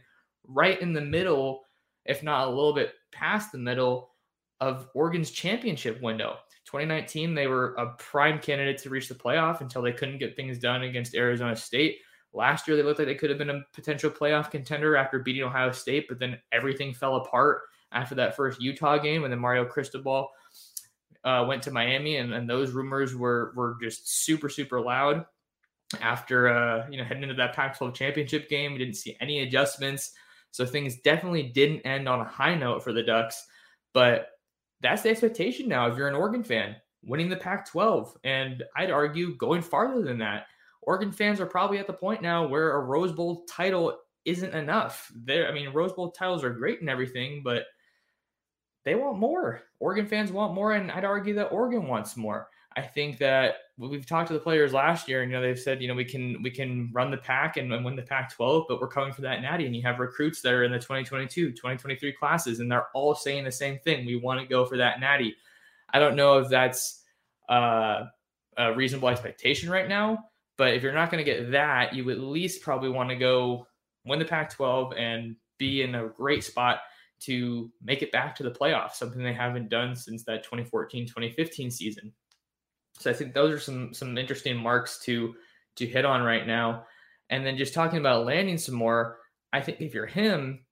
right 0.48 0.80
in 0.82 0.94
the 0.94 1.02
middle, 1.02 1.64
if 2.06 2.24
not 2.24 2.48
a 2.48 2.50
little 2.50 2.74
bit 2.74 2.94
past 3.12 3.52
the 3.52 3.58
middle 3.58 4.12
of 4.62 4.88
Oregon's 4.94 5.32
championship 5.32 6.02
window. 6.02 6.38
2019, 6.66 7.36
they 7.36 7.48
were 7.48 7.74
a 7.76 7.88
prime 7.98 8.40
candidate 8.40 8.78
to 8.84 8.90
reach 8.90 9.10
the 9.10 9.16
playoff 9.16 9.60
until 9.60 9.82
they 9.82 9.92
couldn't 9.92 10.18
get 10.18 10.38
things 10.38 10.58
done 10.58 10.84
against 10.84 11.14
Arizona 11.14 11.56
State. 11.56 11.98
Last 12.36 12.68
year, 12.68 12.76
they 12.76 12.84
looked 12.84 13.00
like 13.00 13.08
they 13.08 13.16
could 13.16 13.30
have 13.30 13.40
been 13.40 13.50
a 13.50 13.62
potential 13.74 14.10
playoff 14.10 14.52
contender 14.52 14.96
after 14.98 15.20
beating 15.20 15.44
Ohio 15.44 15.72
State, 15.72 16.08
but 16.10 16.20
then 16.20 16.38
everything 16.52 16.94
fell 16.94 17.16
apart 17.16 17.62
after 17.92 18.14
that 18.16 18.36
first 18.36 18.62
Utah 18.62 18.98
game, 18.98 19.24
and 19.24 19.32
then 19.32 19.40
Mario 19.40 19.66
Cristobal 19.66 20.30
uh, 21.24 21.46
went 21.48 21.64
to 21.64 21.72
Miami, 21.72 22.18
and, 22.18 22.34
and 22.34 22.50
those 22.50 22.72
rumors 22.72 23.16
were 23.16 23.54
were 23.56 23.78
just 23.82 24.24
super 24.26 24.50
super 24.50 24.80
loud 24.80 25.26
after 26.02 26.50
uh, 26.50 26.88
you 26.90 26.98
know 26.98 27.04
heading 27.04 27.24
into 27.24 27.36
that 27.36 27.56
Pac-12 27.56 27.94
championship 27.94 28.50
game. 28.50 28.74
We 28.74 28.80
didn't 28.80 28.98
see 28.98 29.18
any 29.22 29.42
adjustments, 29.42 30.12
so 30.52 30.66
things 30.66 30.98
definitely 31.02 31.44
didn't 31.44 31.82
end 31.82 32.08
on 32.08 32.22
a 32.22 32.26
high 32.26 32.56
note 32.56 32.84
for 32.84 32.94
the 32.94 33.04
Ducks. 33.04 33.46
But 33.94 34.28
that's 34.82 35.02
the 35.02 35.10
expectation 35.10 35.68
now. 35.68 35.88
If 35.88 35.98
you're 35.98 36.10
an 36.10 36.16
Oregon 36.16 36.44
fan, 36.44 36.76
winning 37.04 37.30
the 37.30 37.38
Pac-12, 37.38 38.16
and 38.24 38.64
I'd 38.76 38.92
argue 38.92 39.36
going 39.38 39.62
farther 39.62 40.02
than 40.02 40.18
that. 40.20 40.48
Oregon 40.86 41.12
fans 41.12 41.40
are 41.40 41.46
probably 41.46 41.80
at 41.80 41.88
the 41.88 41.94
point 41.94 42.22
now 42.22 42.48
where 42.48 42.74
a 42.74 42.80
Rose 42.80 43.12
Bowl 43.12 43.46
title 43.46 43.98
isn't 44.26 44.54
enough. 44.54 45.12
There, 45.16 45.48
I 45.48 45.52
mean, 45.52 45.70
Rose 45.70 45.94
Bowl 45.94 46.12
titles 46.12 46.44
are 46.44 46.50
great 46.50 46.82
and 46.82 46.90
everything, 46.90 47.42
but 47.44 47.66
they 48.84 48.96
want 48.96 49.18
more. 49.18 49.64
Oregon 49.80 50.08
fans 50.08 50.32
want 50.32 50.54
more, 50.54 50.74
and 50.74 50.92
I'd 50.92 51.06
argue 51.06 51.34
that 51.36 51.52
Oregon 51.52 51.88
wants 51.88 52.16
more. 52.16 52.50
I 52.78 52.82
think 52.82 53.20
that 53.20 53.56
we've 53.78 54.06
talked 54.06 54.28
to 54.28 54.34
the 54.34 54.40
players 54.40 54.74
last 54.74 55.08
year, 55.08 55.22
and 55.22 55.32
you 55.32 55.38
know 55.38 55.42
they've 55.42 55.58
said 55.58 55.82
you 55.82 55.88
know 55.88 55.94
we 55.94 56.04
can 56.06 56.42
we 56.44 56.52
can 56.52 56.92
run 56.94 57.10
the 57.10 57.18
pack 57.18 57.58
and, 57.58 57.72
and 57.74 57.86
win 57.86 57.96
the 57.96 58.02
Pac-12, 58.02 58.66
but 58.68 58.82
we're 58.82 58.88
coming 58.88 59.14
for 59.14 59.22
that 59.22 59.42
natty. 59.42 59.66
And 59.66 59.76
you 59.76 59.82
have 59.84 60.00
recruits 60.00 60.42
that 60.42 60.54
are 60.54 60.64
in 60.64 60.72
the 60.72 60.78
2022, 60.78 61.52
2023 61.52 62.14
classes, 62.14 62.60
and 62.60 62.70
they're 62.70 62.88
all 62.94 63.16
saying 63.16 63.46
the 63.46 63.52
same 63.52 63.80
thing: 63.80 64.06
we 64.06 64.18
want 64.18 64.42
to 64.42 64.46
go 64.46 64.66
for 64.66 64.78
that 64.78 65.00
natty. 65.00 65.36
I 65.94 66.00
don't 66.00 66.16
know 66.16 66.40
if 66.40 66.50
that's 66.50 67.04
uh, 67.48 68.04
a 68.58 68.74
reasonable 68.74 69.08
expectation 69.08 69.70
right 69.70 69.88
now, 69.88 70.26
but 70.58 70.74
if 70.74 70.84
you're 70.84 70.94
not 70.94 71.12
going 71.12 71.24
to 71.24 71.32
get 71.32 71.52
that, 71.52 71.94
you 71.94 72.10
at 72.10 72.20
least 72.20 72.62
probably 72.62 72.90
want 72.90 73.10
to 73.10 73.16
go 73.16 73.68
win 74.06 74.20
the 74.20 74.26
Pac-12 74.26 75.00
and 75.00 75.36
be 75.58 75.82
in 75.82 75.96
a 75.96 76.08
great 76.08 76.44
spot 76.44 76.80
to 77.22 77.72
make 77.82 78.02
it 78.02 78.12
back 78.12 78.36
to 78.36 78.44
the 78.44 78.52
playoffs, 78.52 78.94
something 78.94 79.24
they 79.24 79.34
haven't 79.34 79.70
done 79.70 79.96
since 79.96 80.24
that 80.26 80.44
2014 80.44 81.08
2015 81.08 81.72
season. 81.72 82.14
So 83.00 83.10
I 83.10 83.14
think 83.14 83.34
those 83.34 83.54
are 83.54 83.60
some 83.60 83.94
some 83.94 84.18
interesting 84.18 84.58
marks 84.58 85.00
to 85.00 85.36
to 85.78 85.86
hit 85.86 86.06
on 86.06 86.24
right 86.24 86.46
now. 86.46 86.86
And 87.30 87.46
then 87.46 87.58
just 87.58 87.74
talking 87.74 88.00
about 88.00 88.26
Lanning 88.26 88.58
some 88.58 88.76
more, 88.76 89.18
I 89.52 89.62
think 89.62 89.82
if 89.82 89.94
you're 89.94 90.06
him, 90.06 90.66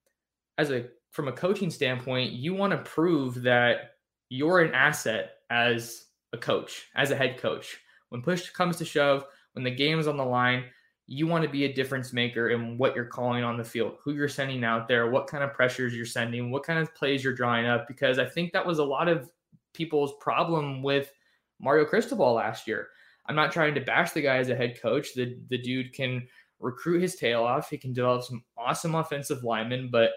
as 0.58 0.72
a 0.72 0.88
from 1.12 1.28
a 1.28 1.34
coaching 1.34 1.70
standpoint, 1.70 2.32
you 2.32 2.54
want 2.54 2.72
to 2.72 2.90
prove 2.90 3.44
that 3.44 3.96
you're 4.30 4.60
an 4.60 4.74
asset 4.74 5.32
as 5.50 6.06
a 6.34 6.38
coach, 6.38 6.88
as 6.96 7.12
a 7.12 7.16
head 7.16 7.38
coach. 7.38 7.78
When 8.10 8.22
push 8.22 8.50
comes 8.52 8.78
to 8.78 8.86
shove, 8.86 9.26
when 9.54 9.64
the 9.64 9.72
game 9.72 10.00
is 10.00 10.08
on 10.08 10.18
the 10.18 10.26
line, 10.26 10.66
you 11.08 11.28
want 11.28 11.44
to 11.44 11.50
be 11.50 11.66
a 11.66 11.74
difference 11.74 12.14
maker 12.14 12.50
in 12.50 12.78
what 12.78 12.96
you're 12.96 13.06
calling 13.06 13.44
on 13.44 13.58
the 13.58 13.64
field, 13.64 13.98
who 14.04 14.14
you're 14.14 14.28
sending 14.28 14.64
out 14.64 14.88
there, 14.88 15.10
what 15.10 15.28
kind 15.28 15.44
of 15.44 15.54
pressures 15.54 15.96
you're 15.96 16.06
sending, 16.06 16.50
what 16.50 16.64
kind 16.64 16.80
of 16.80 16.94
plays 16.96 17.24
you're 17.24 17.34
drawing 17.34 17.66
up. 17.66 17.88
Because 17.88 18.20
I 18.20 18.26
think 18.26 18.54
that 18.54 18.66
was 18.66 18.80
a 18.80 18.84
lot 18.84 19.10
of 19.10 19.30
people's 19.74 20.14
problem 20.20 20.82
with 20.82 21.12
Mario 21.60 21.86
Cristobal 21.86 22.34
last 22.34 22.68
year. 22.68 22.88
I'm 23.28 23.36
not 23.36 23.52
trying 23.52 23.76
to 23.76 23.82
bash 23.82 24.12
the 24.12 24.22
guy 24.22 24.38
as 24.38 24.50
a 24.50 24.56
head 24.56 24.80
coach. 24.82 25.14
The 25.14 25.38
the 25.50 25.58
dude 25.58 25.94
can 25.94 26.28
recruit 26.60 27.02
his 27.02 27.16
tail 27.16 27.44
off. 27.44 27.70
He 27.70 27.78
can 27.78 27.94
develop 27.94 28.24
some 28.24 28.44
awesome 28.58 28.96
offensive 28.96 29.44
linemen, 29.44 29.90
but 29.92 30.12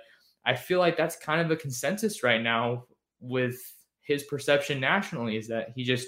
I 0.44 0.54
feel 0.54 0.78
like 0.78 0.96
that's 0.96 1.16
kind 1.16 1.40
of 1.40 1.50
a 1.50 1.56
consensus 1.56 2.22
right 2.22 2.40
now 2.40 2.84
with 3.20 3.60
his 4.02 4.22
perception 4.24 4.78
nationally 4.80 5.36
is 5.36 5.48
that 5.48 5.70
he 5.74 5.82
just 5.82 6.06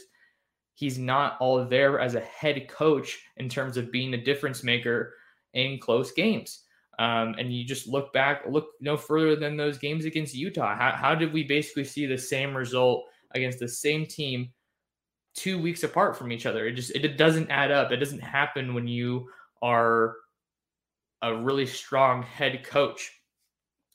he's 0.79 0.97
not 0.97 1.37
all 1.41 1.65
there 1.65 1.99
as 1.99 2.15
a 2.15 2.21
head 2.21 2.69
coach 2.69 3.19
in 3.39 3.49
terms 3.49 3.77
of 3.77 3.91
being 3.91 4.15
a 4.15 4.25
difference 4.25 4.63
maker 4.63 5.13
in 5.55 5.77
close 5.81 6.13
games. 6.13 6.63
Um, 7.01 7.35
and 7.37 7.53
you 7.53 7.65
just 7.65 7.89
look 7.89 8.13
back, 8.13 8.45
look 8.49 8.69
no 8.81 8.97
further 8.97 9.35
than 9.35 9.57
those 9.57 9.77
games 9.77 10.05
against 10.05 10.37
Utah. 10.37 10.77
How, 10.77 10.93
how 10.93 11.15
did 11.17 11.33
we 11.33 11.43
basically 11.43 11.83
see 11.83 12.07
the 12.07 12.17
same 12.17 12.57
result 12.57 13.07
against 13.33 13.59
the 13.59 13.67
same 13.67 14.07
team 14.07 14.51
two 15.35 15.61
weeks 15.61 15.83
apart 15.83 16.17
from 16.17 16.31
each 16.31 16.47
other? 16.47 16.69
It 16.69 16.75
just 16.75 16.93
it 16.93 17.17
doesn't 17.19 17.51
add 17.51 17.73
up. 17.73 17.91
It 17.91 17.97
doesn't 17.97 18.23
happen 18.23 18.73
when 18.73 18.87
you 18.87 19.29
are 19.61 20.15
a 21.23 21.35
really 21.35 21.67
strong 21.67 22.23
head 22.23 22.63
coach. 22.63 23.11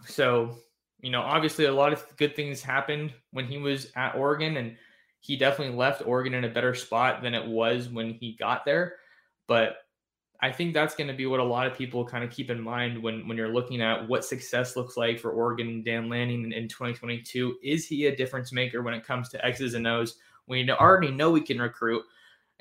So, 0.05 0.57
you 0.99 1.11
know, 1.11 1.21
obviously 1.21 1.63
a 1.63 1.71
lot 1.71 1.93
of 1.93 2.05
good 2.17 2.35
things 2.35 2.61
happened 2.61 3.13
when 3.31 3.45
he 3.45 3.57
was 3.57 3.89
at 3.95 4.15
Oregon 4.15 4.57
and 4.57 4.75
he 5.23 5.37
definitely 5.37 5.75
left 5.75 6.05
Oregon 6.05 6.33
in 6.33 6.43
a 6.43 6.49
better 6.49 6.75
spot 6.75 7.21
than 7.21 7.33
it 7.33 7.47
was 7.47 7.87
when 7.87 8.13
he 8.13 8.35
got 8.37 8.65
there. 8.65 8.95
But 9.47 9.77
I 10.41 10.51
think 10.51 10.73
that's 10.73 10.95
going 10.95 11.07
to 11.07 11.13
be 11.13 11.25
what 11.25 11.39
a 11.39 11.43
lot 11.43 11.65
of 11.65 11.77
people 11.77 12.05
kind 12.05 12.25
of 12.25 12.29
keep 12.29 12.49
in 12.49 12.61
mind 12.61 13.01
when 13.01 13.25
when 13.25 13.37
you're 13.37 13.53
looking 13.53 13.81
at 13.81 14.05
what 14.09 14.25
success 14.25 14.75
looks 14.75 14.97
like 14.97 15.17
for 15.17 15.31
Oregon 15.31 15.81
Dan 15.81 16.09
Lanning 16.09 16.43
in, 16.43 16.51
in 16.51 16.67
2022. 16.67 17.55
Is 17.63 17.87
he 17.87 18.07
a 18.07 18.15
difference 18.15 18.51
maker 18.51 18.81
when 18.81 18.93
it 18.93 19.05
comes 19.05 19.29
to 19.29 19.45
X's 19.45 19.75
and 19.75 19.87
O's? 19.87 20.17
We 20.45 20.69
already 20.69 21.09
know 21.09 21.31
we 21.31 21.39
can 21.39 21.61
recruit 21.61 22.03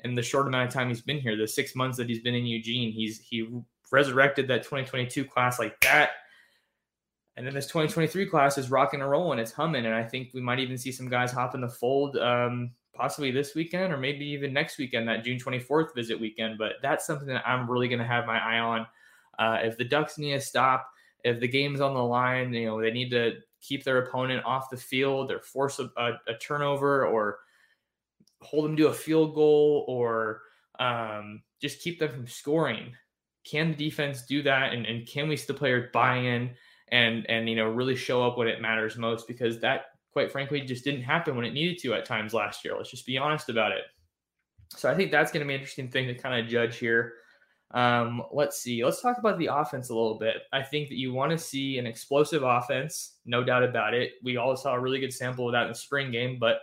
in 0.05 0.15
the 0.15 0.21
short 0.21 0.47
amount 0.47 0.69
of 0.69 0.73
time 0.73 0.87
he's 0.87 1.01
been 1.01 1.19
here, 1.19 1.35
the 1.35 1.45
six 1.45 1.75
months 1.75 1.97
that 1.97 2.07
he's 2.07 2.21
been 2.21 2.35
in 2.35 2.45
Eugene. 2.45 2.93
He's 2.93 3.19
he 3.19 3.49
resurrected 3.91 4.47
that 4.47 4.63
2022 4.63 5.25
class 5.25 5.59
like 5.59 5.77
that. 5.81 6.11
And 7.35 7.45
then 7.45 7.53
this 7.53 7.67
2023 7.67 8.27
class 8.27 8.57
is 8.57 8.69
rocking 8.69 9.01
and 9.01 9.09
rolling. 9.09 9.39
It's 9.39 9.51
humming. 9.51 9.85
And 9.85 9.95
I 9.95 10.03
think 10.03 10.29
we 10.33 10.41
might 10.41 10.59
even 10.59 10.77
see 10.77 10.91
some 10.91 11.09
guys 11.09 11.31
hop 11.31 11.55
in 11.55 11.61
the 11.61 11.69
fold 11.69 12.15
um, 12.17 12.71
possibly 12.93 13.31
this 13.31 13.55
weekend 13.55 13.91
or 13.91 13.97
maybe 13.97 14.25
even 14.25 14.53
next 14.53 14.77
weekend, 14.77 15.07
that 15.07 15.23
June 15.23 15.39
24th 15.39 15.95
visit 15.95 16.19
weekend. 16.19 16.57
But 16.59 16.73
that's 16.81 17.07
something 17.07 17.27
that 17.27 17.47
I'm 17.47 17.69
really 17.69 17.87
going 17.87 17.99
to 17.99 18.05
have 18.05 18.27
my 18.27 18.37
eye 18.37 18.59
on. 18.59 18.87
Uh, 19.39 19.57
if 19.63 19.77
the 19.77 19.83
Ducks 19.83 20.19
need 20.19 20.33
to 20.33 20.41
stop, 20.41 20.87
if 21.23 21.39
the 21.39 21.47
game's 21.47 21.81
on 21.81 21.95
the 21.95 22.03
line, 22.03 22.53
you 22.53 22.67
know, 22.67 22.79
they 22.79 22.91
need 22.91 23.09
to 23.11 23.37
keep 23.61 23.83
their 23.83 23.99
opponent 23.99 24.45
off 24.45 24.69
the 24.69 24.77
field 24.77 25.31
or 25.31 25.39
force 25.39 25.79
a, 25.79 25.89
a, 25.97 26.11
a 26.27 26.37
turnover 26.39 27.07
or 27.07 27.39
hold 28.41 28.65
them 28.65 28.75
to 28.75 28.87
a 28.87 28.93
field 28.93 29.33
goal 29.33 29.85
or 29.87 30.41
um, 30.79 31.41
just 31.61 31.81
keep 31.81 31.97
them 31.97 32.11
from 32.11 32.27
scoring. 32.27 32.93
Can 33.43 33.71
the 33.71 33.89
defense 33.89 34.23
do 34.25 34.43
that? 34.43 34.73
And, 34.73 34.85
and 34.85 35.07
can 35.07 35.27
we 35.27 35.37
still 35.37 35.55
players 35.55 35.89
buy 35.93 36.17
in? 36.17 36.51
And 36.89 37.25
and 37.29 37.49
you 37.49 37.55
know 37.55 37.65
really 37.65 37.95
show 37.95 38.23
up 38.23 38.37
when 38.37 38.47
it 38.47 38.61
matters 38.61 38.97
most 38.97 39.27
because 39.27 39.59
that 39.59 39.85
quite 40.11 40.31
frankly 40.31 40.61
just 40.61 40.83
didn't 40.83 41.01
happen 41.01 41.35
when 41.35 41.45
it 41.45 41.53
needed 41.53 41.79
to 41.81 41.93
at 41.93 42.05
times 42.05 42.33
last 42.33 42.63
year. 42.63 42.75
Let's 42.75 42.91
just 42.91 43.05
be 43.05 43.17
honest 43.17 43.49
about 43.49 43.71
it. 43.71 43.83
So 44.69 44.89
I 44.89 44.95
think 44.95 45.11
that's 45.11 45.31
going 45.31 45.41
to 45.41 45.47
be 45.47 45.53
an 45.53 45.59
interesting 45.59 45.89
thing 45.89 46.07
to 46.07 46.15
kind 46.15 46.39
of 46.39 46.49
judge 46.49 46.77
here. 46.77 47.13
Um, 47.71 48.21
let's 48.31 48.61
see. 48.61 48.83
Let's 48.85 49.01
talk 49.01 49.17
about 49.17 49.39
the 49.39 49.47
offense 49.47 49.89
a 49.89 49.95
little 49.95 50.19
bit. 50.19 50.37
I 50.51 50.61
think 50.61 50.89
that 50.89 50.97
you 50.97 51.13
want 51.13 51.31
to 51.31 51.37
see 51.37 51.79
an 51.79 51.87
explosive 51.87 52.43
offense, 52.43 53.15
no 53.25 53.43
doubt 53.43 53.63
about 53.63 53.95
it. 53.95 54.11
We 54.23 54.37
all 54.37 54.55
saw 54.55 54.75
a 54.75 54.79
really 54.79 54.99
good 54.99 55.13
sample 55.13 55.47
of 55.47 55.53
that 55.53 55.63
in 55.63 55.69
the 55.69 55.75
spring 55.75 56.11
game, 56.11 56.37
but 56.39 56.59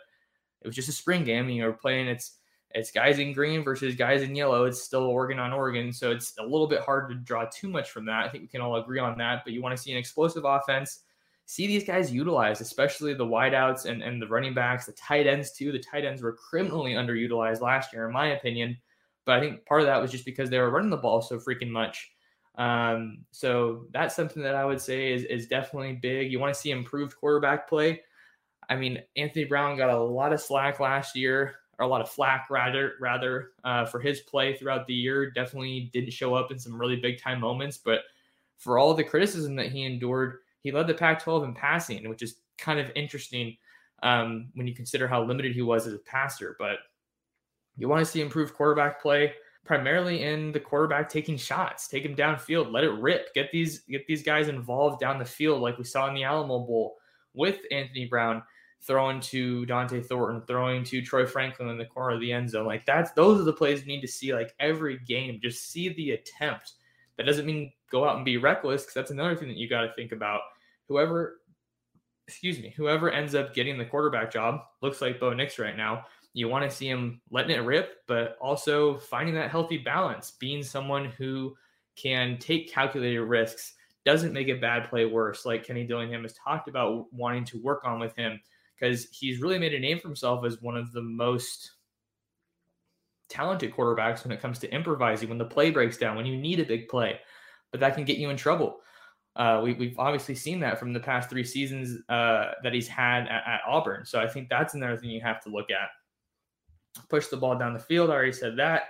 it 0.63 0.69
was 0.69 0.77
just 0.77 0.89
a 0.89 0.93
spring 0.93 1.25
game. 1.25 1.49
You 1.49 1.63
know, 1.63 1.73
playing 1.73 2.07
it's 2.07 2.39
it's 2.73 2.93
guys 2.93 3.19
in 3.19 3.33
green 3.33 3.65
versus 3.65 3.95
guys 3.97 4.23
in 4.23 4.35
yellow. 4.35 4.65
It's 4.65 4.83
still 4.83 5.03
Oregon 5.03 5.39
on 5.39 5.53
Oregon. 5.53 5.93
So 5.93 6.11
it's 6.13 6.35
a 6.39 6.43
little 6.43 6.69
bit 6.69 6.81
hard 6.81 7.09
to 7.09 7.17
draw 7.17 7.47
too 7.47 7.69
much 7.69 7.91
from 7.91 8.05
that. 8.07 8.25
I 8.25 8.29
think 8.29 8.43
we 8.43 8.49
can 8.49 8.61
all 8.61 8.77
agree 8.77 9.01
on 9.01 9.19
that. 9.19 9.43
But 9.45 9.53
you 9.53 9.63
want 9.63 9.77
to 9.77 9.83
see 9.83 9.91
an 9.91 9.99
explosive 9.99 10.45
offense, 10.45 11.01
see 11.47 11.67
these 11.67 11.85
guys 11.85 12.13
utilized, 12.13 12.61
especially 12.61 13.13
the 13.15 13.27
wideouts 13.27 13.87
and, 13.87 14.03
and 14.03 14.23
the 14.23 14.29
running 14.29 14.55
backs, 14.55 14.87
the 14.87 14.93
tight 14.93 15.27
ends 15.27 15.51
too. 15.51 15.73
The 15.73 15.81
tight 15.81 16.05
ends 16.05 16.23
were 16.23 16.33
criminally 16.33 16.93
underutilized 16.93 17.61
last 17.61 17.93
year, 17.93 18.07
in 18.07 18.13
my 18.13 18.29
opinion. 18.29 18.77
But 19.25 19.39
I 19.39 19.41
think 19.41 19.65
part 19.67 19.81
of 19.81 19.89
that 19.89 20.01
was 20.01 20.13
just 20.13 20.25
because 20.25 20.49
they 20.49 20.59
were 20.59 20.71
running 20.71 20.91
the 20.91 20.97
ball 20.97 21.23
so 21.23 21.39
freaking 21.39 21.71
much. 21.71 22.13
Um, 22.57 23.25
so 23.33 23.87
that's 23.93 24.15
something 24.15 24.43
that 24.43 24.55
I 24.55 24.65
would 24.65 24.81
say 24.81 25.13
is, 25.13 25.25
is 25.25 25.49
definitely 25.49 25.95
big. 25.95 26.31
You 26.31 26.39
want 26.39 26.55
to 26.55 26.61
see 26.61 26.71
improved 26.71 27.17
quarterback 27.17 27.69
play. 27.69 28.03
I 28.69 28.77
mean, 28.77 29.03
Anthony 29.17 29.45
Brown 29.45 29.77
got 29.77 29.91
a 29.91 29.99
lot 29.99 30.33
of 30.33 30.41
slack 30.41 30.79
last 30.79 31.17
year 31.17 31.57
or 31.81 31.85
a 31.85 31.89
lot 31.89 32.03
of 32.03 32.11
flack 32.11 32.49
rather 32.51 32.93
rather 33.01 33.53
uh, 33.65 33.87
for 33.87 34.01
his 34.01 34.21
play 34.21 34.55
throughout 34.55 34.87
the 34.87 34.95
year. 34.95 35.31
Definitely 35.31 35.91
didn't 35.93 36.13
show 36.13 36.35
up 36.35 36.53
in 36.53 36.59
some 36.59 36.79
really 36.79 36.97
big 36.97 37.21
time 37.21 37.41
moments, 37.41 37.79
but 37.79 38.01
for 38.59 38.79
all 38.79 38.93
the 38.93 39.03
criticism 39.03 39.57
that 39.57 39.73
he 39.73 39.85
endured, 39.85 40.41
he 40.61 40.71
led 40.71 40.87
the 40.87 40.95
Pac-12 40.95 41.47
in 41.47 41.55
passing, 41.55 42.07
which 42.09 42.23
is 42.23 42.37
kind 42.59 42.79
of 42.79 42.91
interesting 42.95 43.57
um, 44.03 44.51
when 44.55 44.67
you 44.67 44.75
consider 44.75 45.09
how 45.09 45.25
limited 45.25 45.55
he 45.55 45.63
was 45.63 45.87
as 45.87 45.95
a 45.95 45.99
passer. 45.99 46.55
But 46.59 46.77
you 47.79 47.89
want 47.89 48.05
to 48.05 48.11
see 48.11 48.21
improved 48.21 48.53
quarterback 48.53 49.01
play, 49.01 49.33
primarily 49.65 50.25
in 50.25 50.53
the 50.53 50.61
quarterback 50.61 51.09
taking 51.09 51.39
shots, 51.39 51.89
take 51.89 52.05
him 52.05 52.15
downfield, 52.15 52.71
let 52.71 52.85
it 52.85 52.91
rip, 52.91 53.33
get 53.33 53.51
these 53.51 53.81
get 53.81 54.07
these 54.07 54.23
guys 54.23 54.49
involved 54.49 55.01
down 55.01 55.19
the 55.19 55.25
field, 55.25 55.63
like 55.63 55.79
we 55.79 55.85
saw 55.85 56.07
in 56.09 56.15
the 56.15 56.25
Alamo 56.25 56.59
Bowl 56.59 56.99
with 57.33 57.61
Anthony 57.71 58.05
Brown 58.05 58.43
throwing 58.83 59.21
to 59.21 59.67
Dont'e 59.67 60.05
Thornton, 60.05 60.43
throwing 60.47 60.85
to 60.85 61.03
Troy 61.03 61.27
Franklin 61.27 61.69
in 61.69 61.79
the 61.79 61.85
corner 61.85 62.15
of 62.15 62.21
the 62.21 62.33
end 62.33 62.51
zone. 62.51 62.67
Like 62.67 62.87
that's 62.87 63.13
those 63.13 63.41
are 63.41 63.45
the 63.45 63.53
plays 63.53 63.83
we 63.83 63.95
need 63.95 64.01
to 64.01 64.09
see 64.09 64.35
like 64.35 64.55
every 64.59 64.99
game. 64.99 65.39
Just 65.43 65.71
see 65.71 65.91
the 65.91 66.13
attempt. 66.13 66.73
That 67.17 67.27
doesn't 67.27 67.47
mean 67.47 67.73
go 67.91 68.09
out 68.09 68.17
and 68.17 68.25
be 68.25 68.39
reckless 68.39 68.83
because 68.83 68.95
that's 68.95 69.11
another 69.11 69.37
thing 69.37 69.49
that 69.49 69.59
you 69.59 69.69
got 69.69 69.83
to 69.83 69.93
think 69.95 70.13
about. 70.13 70.41
Whoever, 70.89 71.41
excuse 72.27 72.59
me, 72.59 72.73
whoever 72.77 73.11
ends 73.11 73.35
up 73.35 73.55
getting 73.55 73.77
the 73.77 73.85
quarterback 73.85 74.33
job 74.33 74.61
looks 74.81 75.01
like 75.01 75.21
Bo 75.21 75.35
Nix 75.35 75.59
right 75.59 75.77
now. 75.77 76.07
You 76.33 76.49
want 76.49 76.69
to 76.69 76.75
see 76.75 76.89
him 76.89 77.21
letting 77.31 77.57
it 77.57 77.61
rip, 77.61 77.99
but 78.07 78.37
also 78.41 78.97
finding 78.97 79.35
that 79.35 79.51
healthy 79.51 79.79
balance, 79.79 80.31
being 80.31 80.63
someone 80.63 81.07
who 81.07 81.57
can 81.97 82.39
take 82.39 82.73
calculated 82.73 83.23
risks, 83.23 83.75
doesn't 84.07 84.33
make 84.33 84.49
a 84.49 84.55
bad 84.55 84.89
play 84.89 85.05
worse, 85.05 85.45
like 85.45 85.67
Kenny 85.67 85.85
Dillingham 85.85 86.23
has 86.23 86.33
talked 86.33 86.69
about 86.69 87.13
wanting 87.13 87.45
to 87.47 87.61
work 87.61 87.85
on 87.85 87.99
with 87.99 88.17
him 88.17 88.41
because 88.81 89.09
he's 89.11 89.41
really 89.41 89.59
made 89.59 89.75
a 89.75 89.79
name 89.79 89.99
for 89.99 90.09
himself 90.09 90.45
as 90.45 90.63
one 90.63 90.77
of 90.77 90.93
the 90.93 91.03
most 91.03 91.73
talented 93.29 93.73
quarterbacks 93.73 94.25
when 94.25 94.33
it 94.33 94.41
comes 94.41 94.59
to 94.59 94.75
improvising 94.75 95.29
when 95.29 95.39
the 95.39 95.45
play 95.45 95.71
breaks 95.71 95.97
down, 95.97 96.17
when 96.17 96.27
you 96.27 96.37
need 96.37 96.61
a 96.61 96.65
big 96.65 96.89
play, 96.89 97.19
but 97.71 97.81
that 97.81 97.95
can 97.95 98.05
get 98.05 98.19
you 98.19 98.31
in 98.31 98.37
trouble. 98.37 98.81
Uh, 99.37 99.61
we, 99.63 99.73
have 99.89 99.99
obviously 99.99 100.35
seen 100.35 100.59
that 100.61 100.79
from 100.79 100.93
the 100.93 101.01
past 101.01 101.31
three 101.31 101.45
seasons 101.45 101.99
uh, 102.09 102.51
that 102.63 102.75
he's 102.75 102.89
had 102.89 103.29
at, 103.29 103.43
at, 103.47 103.61
Auburn. 103.67 104.05
So 104.05 104.21
I 104.21 104.27
think 104.27 104.49
that's 104.49 104.75
another 104.75 104.97
thing 104.97 105.11
you 105.11 105.21
have 105.21 105.41
to 105.45 105.51
look 105.51 105.71
at. 105.71 105.89
Push 107.09 107.29
the 107.29 107.37
ball 107.37 107.57
down 107.57 107.73
the 107.73 107.79
field. 107.79 108.11
I 108.11 108.15
already 108.15 108.33
said 108.33 108.57
that. 108.57 108.89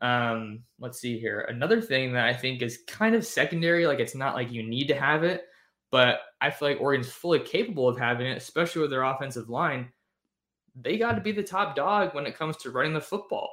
Um, 0.00 0.62
let's 0.78 1.00
see 1.00 1.18
here. 1.18 1.46
Another 1.48 1.80
thing 1.80 2.12
that 2.12 2.26
I 2.26 2.32
think 2.32 2.62
is 2.62 2.84
kind 2.86 3.16
of 3.16 3.26
secondary, 3.26 3.86
like 3.86 3.98
it's 3.98 4.14
not 4.14 4.34
like 4.34 4.52
you 4.52 4.62
need 4.62 4.86
to 4.88 4.94
have 4.94 5.24
it, 5.24 5.46
but 5.92 6.20
I 6.40 6.50
feel 6.50 6.68
like 6.68 6.80
Oregon's 6.80 7.12
fully 7.12 7.38
capable 7.38 7.86
of 7.86 7.98
having 7.98 8.26
it, 8.26 8.38
especially 8.38 8.80
with 8.80 8.90
their 8.90 9.04
offensive 9.04 9.50
line. 9.50 9.92
They 10.74 10.96
got 10.96 11.12
to 11.12 11.20
be 11.20 11.32
the 11.32 11.42
top 11.42 11.76
dog 11.76 12.14
when 12.14 12.26
it 12.26 12.36
comes 12.36 12.56
to 12.58 12.70
running 12.70 12.94
the 12.94 13.00
football. 13.00 13.50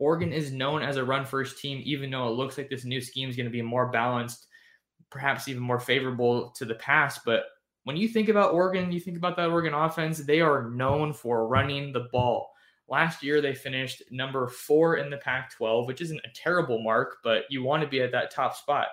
Oregon 0.00 0.32
is 0.32 0.50
known 0.50 0.82
as 0.82 0.96
a 0.96 1.04
run 1.04 1.26
first 1.26 1.58
team, 1.58 1.82
even 1.84 2.10
though 2.10 2.26
it 2.26 2.32
looks 2.32 2.56
like 2.56 2.70
this 2.70 2.86
new 2.86 3.02
scheme 3.02 3.28
is 3.28 3.36
going 3.36 3.46
to 3.46 3.52
be 3.52 3.62
more 3.62 3.90
balanced, 3.90 4.46
perhaps 5.10 5.46
even 5.46 5.62
more 5.62 5.78
favorable 5.78 6.50
to 6.56 6.64
the 6.64 6.74
pass. 6.76 7.20
But 7.24 7.44
when 7.84 7.98
you 7.98 8.08
think 8.08 8.30
about 8.30 8.54
Oregon, 8.54 8.90
you 8.90 8.98
think 8.98 9.18
about 9.18 9.36
that 9.36 9.50
Oregon 9.50 9.74
offense, 9.74 10.18
they 10.18 10.40
are 10.40 10.70
known 10.70 11.12
for 11.12 11.46
running 11.46 11.92
the 11.92 12.08
ball. 12.10 12.50
Last 12.88 13.22
year, 13.22 13.42
they 13.42 13.54
finished 13.54 14.02
number 14.10 14.48
four 14.48 14.96
in 14.96 15.10
the 15.10 15.18
Pac 15.18 15.52
12, 15.52 15.86
which 15.86 16.00
isn't 16.00 16.20
a 16.24 16.34
terrible 16.34 16.82
mark, 16.82 17.18
but 17.22 17.44
you 17.50 17.62
want 17.62 17.82
to 17.82 17.88
be 17.88 18.00
at 18.00 18.12
that 18.12 18.30
top 18.30 18.56
spot. 18.56 18.88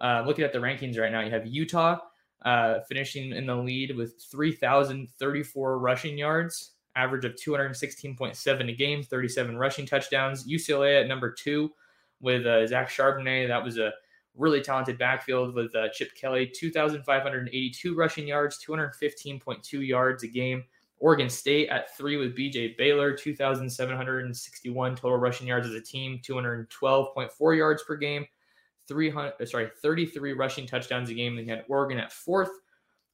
Uh, 0.00 0.24
looking 0.26 0.44
at 0.44 0.52
the 0.52 0.58
rankings 0.58 0.98
right 0.98 1.12
now, 1.12 1.20
you 1.20 1.30
have 1.30 1.46
Utah 1.46 1.98
uh, 2.46 2.80
finishing 2.88 3.32
in 3.32 3.44
the 3.44 3.54
lead 3.54 3.94
with 3.94 4.14
3,034 4.30 5.78
rushing 5.78 6.16
yards 6.16 6.72
average 6.96 7.24
of 7.26 7.34
216.7 7.34 8.70
a 8.70 8.74
game, 8.74 9.02
37 9.02 9.58
rushing 9.58 9.84
touchdowns. 9.86 10.48
UCLA 10.48 11.02
at 11.02 11.08
number 11.08 11.30
two 11.30 11.70
with 12.20 12.46
uh, 12.46 12.66
Zach 12.66 12.88
Charbonnet. 12.88 13.48
That 13.48 13.62
was 13.62 13.78
a 13.78 13.92
really 14.34 14.62
talented 14.62 14.98
backfield 14.98 15.54
with 15.54 15.74
uh, 15.76 15.88
Chip 15.92 16.14
Kelly, 16.14 16.50
2,582 16.54 17.94
rushing 17.94 18.26
yards, 18.26 18.58
215.2 18.66 19.86
yards 19.86 20.22
a 20.22 20.28
game. 20.28 20.64
Oregon 20.98 21.28
State 21.28 21.68
at 21.68 21.94
three 21.94 22.16
with 22.16 22.34
BJ 22.34 22.76
Baylor, 22.78 23.14
2,761 23.14 24.96
total 24.96 25.18
rushing 25.18 25.46
yards 25.46 25.66
as 25.66 25.74
a 25.74 25.80
team, 25.80 26.18
212.4 26.26 27.56
yards 27.56 27.82
per 27.82 27.96
game, 27.96 28.24
300 28.88 29.34
uh, 29.40 29.46
sorry 29.46 29.70
33 29.82 30.32
rushing 30.32 30.66
touchdowns 30.66 31.10
a 31.10 31.14
game. 31.14 31.36
Then 31.36 31.44
you 31.46 31.50
had 31.50 31.64
Oregon 31.68 31.98
at 31.98 32.12
fourth 32.12 32.50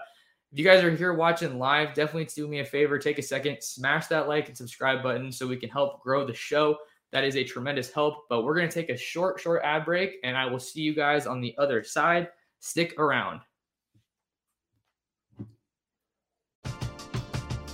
if 0.52 0.59
you 0.59 0.64
guys 0.64 0.85
are 0.85 0.95
here 0.95 1.14
watching 1.14 1.59
live, 1.59 1.95
definitely 1.95 2.26
do 2.26 2.47
me 2.47 2.61
a 2.61 2.64
favor. 2.66 2.99
Take 2.99 3.18
a 3.18 3.23
second, 3.23 3.62
smash 3.62 4.07
that 4.09 4.28
like 4.28 4.49
and 4.49 4.57
subscribe 4.57 5.02
button 5.02 5.33
so 5.33 5.47
we 5.47 5.57
can 5.57 5.71
help 5.71 6.02
grow 6.02 6.26
the 6.26 6.35
show. 6.35 6.76
That 7.12 7.25
is 7.25 7.37
a 7.37 7.45
tremendous 7.45 7.91
help. 7.91 8.29
But 8.29 8.43
we're 8.43 8.55
going 8.55 8.69
to 8.69 8.75
take 8.75 8.91
a 8.91 8.97
short, 8.97 9.41
short 9.41 9.62
ad 9.65 9.85
break, 9.85 10.17
and 10.25 10.37
I 10.37 10.47
will 10.47 10.59
see 10.59 10.81
you 10.81 10.95
guys 10.95 11.27
on 11.27 11.41
the 11.41 11.55
other 11.59 11.83
side. 11.83 12.29
Stick 12.61 12.99
around. 12.99 13.41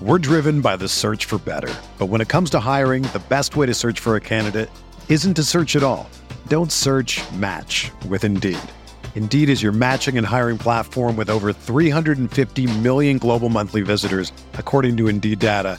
We're 0.00 0.19
driven 0.19 0.61
by 0.61 0.76
the 0.76 0.88
search 0.88 1.25
for 1.25 1.38
better. 1.38 1.73
But 1.99 2.07
when 2.07 2.21
it 2.21 2.29
comes 2.29 2.50
to 2.50 2.61
hiring, 2.61 3.05
the 3.05 3.23
best 3.29 3.57
way 3.57 3.67
to 3.67 3.73
search 3.73 4.00
for 4.00 4.17
a 4.17 4.21
candidate 4.21 4.69
isn't 5.09 5.35
to 5.35 5.43
search 5.43 5.76
at 5.76 5.83
all. 5.83 6.11
Don't 6.49 6.71
search 6.71 7.23
match 7.33 7.91
with 8.09 8.25
Indeed. 8.25 8.59
Indeed 9.14 9.49
is 9.49 9.62
your 9.62 9.73
matching 9.73 10.19
and 10.19 10.26
hiring 10.26 10.59
platform 10.59 11.17
with 11.17 11.31
over 11.31 11.53
350 11.53 12.79
million 12.81 13.19
global 13.19 13.49
monthly 13.49 13.83
visitors, 13.83 14.33
according 14.55 14.97
to 14.99 15.07
Indeed 15.07 15.38
data, 15.38 15.78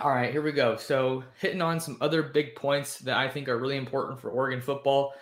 All 0.00 0.10
right, 0.10 0.30
here 0.30 0.42
we 0.42 0.52
go. 0.52 0.76
So, 0.76 1.24
hitting 1.40 1.62
on 1.62 1.80
some 1.80 1.96
other 2.02 2.22
big 2.22 2.54
points 2.54 2.98
that 2.98 3.16
I 3.16 3.28
think 3.28 3.48
are 3.48 3.58
really 3.58 3.78
important 3.78 4.20
for 4.20 4.30
Oregon 4.30 4.60
football 4.60 5.14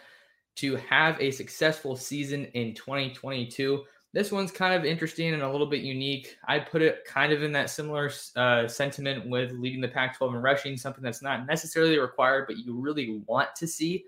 to 0.56 0.76
have 0.76 1.20
a 1.20 1.30
successful 1.30 1.96
season 1.96 2.46
in 2.54 2.74
2022. 2.74 3.84
This 4.12 4.30
one's 4.30 4.50
kind 4.52 4.74
of 4.74 4.84
interesting 4.84 5.32
and 5.32 5.42
a 5.42 5.50
little 5.50 5.66
bit 5.66 5.82
unique. 5.82 6.36
I 6.46 6.58
put 6.58 6.82
it 6.82 7.04
kind 7.04 7.32
of 7.32 7.42
in 7.42 7.52
that 7.52 7.70
similar 7.70 8.10
uh, 8.36 8.68
sentiment 8.68 9.28
with 9.28 9.52
leading 9.52 9.80
the 9.80 9.88
Pac 9.88 10.16
12 10.16 10.34
and 10.34 10.42
rushing, 10.42 10.76
something 10.76 11.02
that's 11.02 11.22
not 11.22 11.46
necessarily 11.46 11.98
required, 11.98 12.46
but 12.46 12.58
you 12.58 12.74
really 12.74 13.22
want 13.26 13.54
to 13.56 13.66
see. 13.66 14.04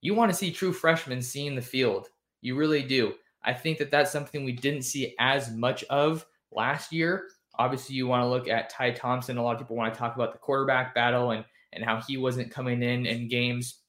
You 0.00 0.14
want 0.14 0.30
to 0.30 0.36
see 0.36 0.50
true 0.50 0.72
freshmen 0.72 1.22
seeing 1.22 1.54
the 1.54 1.62
field. 1.62 2.08
You 2.40 2.56
really 2.56 2.82
do. 2.82 3.14
I 3.42 3.52
think 3.54 3.78
that 3.78 3.90
that's 3.90 4.12
something 4.12 4.44
we 4.44 4.52
didn't 4.52 4.82
see 4.82 5.14
as 5.18 5.50
much 5.50 5.84
of 5.84 6.26
last 6.52 6.92
year 6.92 7.28
Obviously, 7.58 7.96
you 7.96 8.06
want 8.06 8.22
to 8.22 8.28
look 8.28 8.48
at 8.48 8.70
Ty 8.70 8.92
Thompson. 8.92 9.36
A 9.36 9.42
lot 9.42 9.54
of 9.54 9.58
people 9.58 9.76
want 9.76 9.92
to 9.92 9.98
talk 9.98 10.14
about 10.14 10.32
the 10.32 10.38
quarterback 10.38 10.94
battle 10.94 11.32
and 11.32 11.44
and 11.72 11.84
how 11.84 12.00
he 12.00 12.16
wasn't 12.16 12.50
coming 12.50 12.82
in 12.82 13.06
in 13.06 13.28
games. 13.28 13.80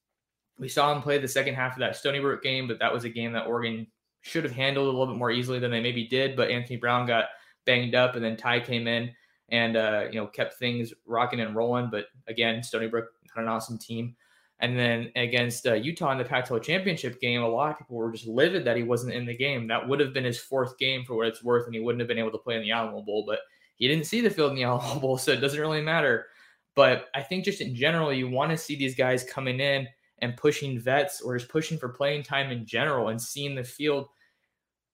We 0.58 0.68
saw 0.68 0.94
him 0.94 1.02
play 1.02 1.18
the 1.18 1.28
second 1.28 1.56
half 1.56 1.74
of 1.74 1.80
that 1.80 1.96
Stony 1.96 2.20
Brook 2.20 2.44
game, 2.44 2.68
but 2.68 2.80
that 2.80 2.94
was 2.94 3.06
a 3.06 3.10
game 3.10 3.32
that 3.34 3.48
Oregon 3.48 3.88
should 4.22 4.44
have 4.44 4.54
handled 4.54 4.88
a 4.88 4.92
little 4.92 5.08
bit 5.08 5.18
more 5.18 5.32
easily 5.32 5.60
than 5.60 5.72
they 5.72 5.82
maybe 5.82 6.06
did. 6.08 6.36
But 6.36 6.50
Anthony 6.50 6.76
Brown 6.76 7.08
got 7.08 7.26
banged 7.66 7.96
up, 7.96 8.16
and 8.16 8.26
then 8.26 8.36
Ty 8.36 8.62
came 8.62 8.88
in 8.88 9.12
and 9.50 9.78
uh, 9.78 10.06
you 10.12 10.20
know 10.20 10.28
kept 10.28 10.56
things 10.56 10.94
rocking 11.06 11.40
and 11.40 11.56
rolling. 11.56 11.90
But 11.90 12.06
again, 12.28 12.62
Stony 12.64 12.88
Brook 12.88 13.06
had 13.36 13.44
an 13.44 13.50
awesome 13.50 13.78
team. 13.78 14.16
And 14.62 14.78
then 14.78 15.12
against 15.16 15.66
uh, 15.68 15.76
Utah 15.76 16.12
in 16.12 16.18
the 16.18 16.26
Pac-12 16.26 16.62
championship 16.64 17.22
game, 17.22 17.42
a 17.42 17.48
lot 17.48 17.72
of 17.72 17.78
people 17.78 17.96
were 17.96 18.12
just 18.12 18.28
livid 18.28 18.66
that 18.66 18.76
he 18.76 18.84
wasn't 18.84 19.14
in 19.14 19.26
the 19.26 19.36
game. 19.36 19.68
That 19.68 19.88
would 19.88 20.02
have 20.02 20.14
been 20.14 20.26
his 20.26 20.38
fourth 20.38 20.78
game 20.78 21.06
for 21.06 21.16
what 21.16 21.28
it's 21.28 21.42
worth, 21.42 21.66
and 21.66 21.74
he 21.74 21.80
wouldn't 21.80 22.02
have 22.02 22.10
been 22.10 22.20
able 22.20 22.32
to 22.32 22.38
play 22.38 22.56
in 22.56 22.62
the 22.62 22.72
Alamo 22.72 23.02
Bowl. 23.02 23.24
But 23.26 23.40
he 23.80 23.88
didn't 23.88 24.06
see 24.06 24.22
the 24.22 24.30
field 24.30 24.52
in 24.52 24.58
the 24.58 24.64
Alamo 24.66 25.00
Bowl, 25.00 25.18
so 25.18 25.32
it 25.32 25.42
doesn't 25.42 25.60
really 25.60 25.82
matter. 25.82 26.28
But 26.76 27.08
I 27.16 27.22
think 27.22 27.44
just 27.46 27.62
in 27.62 27.74
general, 27.74 28.14
you 28.14 28.30
want 28.30 28.52
to 28.52 28.58
see 28.58 28.76
these 28.76 28.96
guys 28.96 29.24
coming 29.24 29.60
in 29.60 29.88
and 30.20 30.38
pushing 30.38 30.80
vets 30.80 31.22
or 31.22 31.38
just 31.38 31.50
pushing 31.50 31.78
for 31.78 31.90
playing 31.90 32.24
time 32.24 32.52
in 32.52 32.66
general 32.66 33.08
and 33.08 33.22
seeing 33.22 33.56
the 33.56 33.64
field 33.64 34.08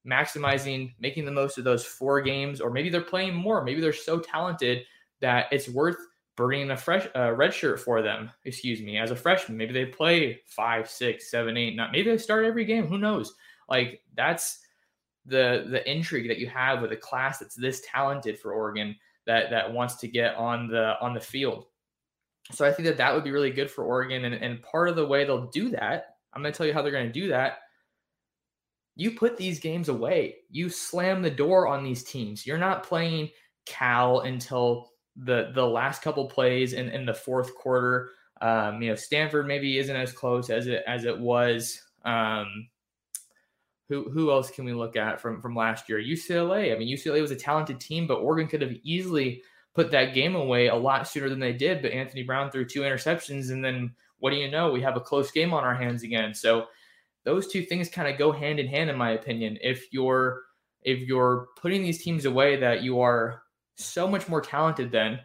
maximizing, 0.07 0.93
making 0.99 1.25
the 1.25 1.31
most 1.31 1.57
of 1.57 1.63
those 1.63 1.83
four 1.83 2.21
games, 2.21 2.61
or 2.61 2.69
maybe 2.69 2.89
they're 2.89 3.01
playing 3.01 3.35
more. 3.35 3.63
Maybe 3.63 3.81
they're 3.81 3.93
so 3.93 4.19
talented 4.19 4.83
that 5.19 5.47
it's 5.51 5.67
worth 5.67 5.97
bringing 6.35 6.71
a 6.71 6.77
fresh 6.77 7.07
uh, 7.15 7.31
red 7.31 7.53
shirt 7.53 7.79
for 7.79 8.01
them. 8.01 8.29
Excuse 8.43 8.81
me, 8.81 8.97
as 8.97 9.11
a 9.11 9.15
freshman, 9.15 9.57
maybe 9.57 9.73
they 9.73 9.85
play 9.85 10.41
five, 10.45 10.89
six, 10.89 11.31
seven, 11.31 11.57
eight. 11.57 11.75
Not 11.75 11.91
maybe 11.91 12.11
they 12.11 12.17
start 12.17 12.45
every 12.45 12.65
game. 12.65 12.87
Who 12.87 12.97
knows? 12.97 13.33
Like 13.69 14.01
that's 14.15 14.59
the 15.25 15.65
the 15.69 15.89
intrigue 15.89 16.27
that 16.27 16.37
you 16.37 16.47
have 16.47 16.81
with 16.81 16.91
a 16.91 16.97
class 16.97 17.39
that's 17.39 17.55
this 17.55 17.81
talented 17.91 18.39
for 18.39 18.53
Oregon 18.53 18.95
that 19.25 19.49
that 19.49 19.71
wants 19.71 19.95
to 19.95 20.07
get 20.07 20.35
on 20.35 20.67
the 20.67 20.99
on 21.01 21.13
the 21.13 21.19
field. 21.19 21.65
So 22.51 22.65
I 22.65 22.71
think 22.71 22.87
that 22.87 22.97
that 22.97 23.13
would 23.13 23.23
be 23.23 23.31
really 23.31 23.51
good 23.51 23.71
for 23.71 23.83
Oregon. 23.83 24.25
And, 24.25 24.35
and 24.35 24.61
part 24.61 24.89
of 24.89 24.95
the 24.95 25.05
way 25.05 25.25
they'll 25.25 25.47
do 25.47 25.69
that, 25.69 26.17
I'm 26.33 26.41
going 26.41 26.53
to 26.53 26.57
tell 26.57 26.67
you 26.67 26.73
how 26.73 26.83
they're 26.83 26.91
going 26.91 27.07
to 27.07 27.11
do 27.11 27.29
that. 27.29 27.57
You 28.95 29.11
put 29.11 29.35
these 29.35 29.59
games 29.59 29.89
away. 29.89 30.35
You 30.49 30.69
slam 30.69 31.21
the 31.21 31.29
door 31.31 31.67
on 31.67 31.83
these 31.83 32.03
teams. 32.03 32.45
You're 32.45 32.57
not 32.57 32.83
playing 32.83 33.29
Cal 33.65 34.21
until 34.21 34.91
the 35.17 35.51
the 35.53 35.65
last 35.65 36.01
couple 36.01 36.27
plays 36.27 36.73
in, 36.73 36.89
in 36.89 37.05
the 37.05 37.13
fourth 37.13 37.55
quarter. 37.55 38.11
Um, 38.41 38.81
you 38.81 38.89
know, 38.89 38.95
Stanford 38.95 39.47
maybe 39.47 39.79
isn't 39.79 39.95
as 39.95 40.11
close 40.11 40.49
as 40.49 40.67
it 40.67 40.83
as 40.87 41.05
it 41.05 41.17
was. 41.17 41.81
Um, 42.03 42.67
who 43.89 44.09
who 44.09 44.31
else 44.31 44.49
can 44.49 44.65
we 44.65 44.73
look 44.73 44.95
at 44.95 45.21
from 45.21 45.41
from 45.41 45.55
last 45.55 45.87
year? 45.89 45.99
UCLA. 45.99 46.73
I 46.73 46.77
mean, 46.77 46.95
UCLA 46.95 47.21
was 47.21 47.31
a 47.31 47.35
talented 47.35 47.79
team, 47.79 48.07
but 48.07 48.19
Oregon 48.19 48.47
could 48.47 48.61
have 48.61 48.75
easily 48.83 49.43
put 49.73 49.91
that 49.91 50.13
game 50.13 50.35
away 50.35 50.67
a 50.67 50.75
lot 50.75 51.07
sooner 51.07 51.29
than 51.29 51.39
they 51.39 51.53
did. 51.53 51.81
But 51.81 51.91
Anthony 51.91 52.23
Brown 52.23 52.49
threw 52.49 52.65
two 52.65 52.81
interceptions, 52.81 53.51
and 53.51 53.63
then 53.63 53.93
what 54.19 54.31
do 54.31 54.37
you 54.37 54.49
know? 54.49 54.71
We 54.71 54.81
have 54.81 54.97
a 54.97 55.01
close 55.01 55.31
game 55.31 55.53
on 55.53 55.63
our 55.63 55.75
hands 55.75 56.03
again. 56.03 56.33
So 56.33 56.65
those 57.25 57.47
two 57.47 57.63
things 57.63 57.89
kind 57.89 58.07
of 58.07 58.17
go 58.17 58.31
hand 58.31 58.59
in 58.59 58.67
hand, 58.67 58.89
in 58.89 58.97
my 58.97 59.11
opinion. 59.11 59.57
If 59.61 59.91
you're 59.91 60.41
if 60.81 60.99
you're 60.99 61.47
putting 61.57 61.83
these 61.83 62.03
teams 62.03 62.25
away 62.25 62.55
that 62.57 62.83
you 62.83 63.01
are 63.01 63.41
so 63.75 64.07
much 64.07 64.29
more 64.29 64.41
talented 64.41 64.91
than, 64.91 65.19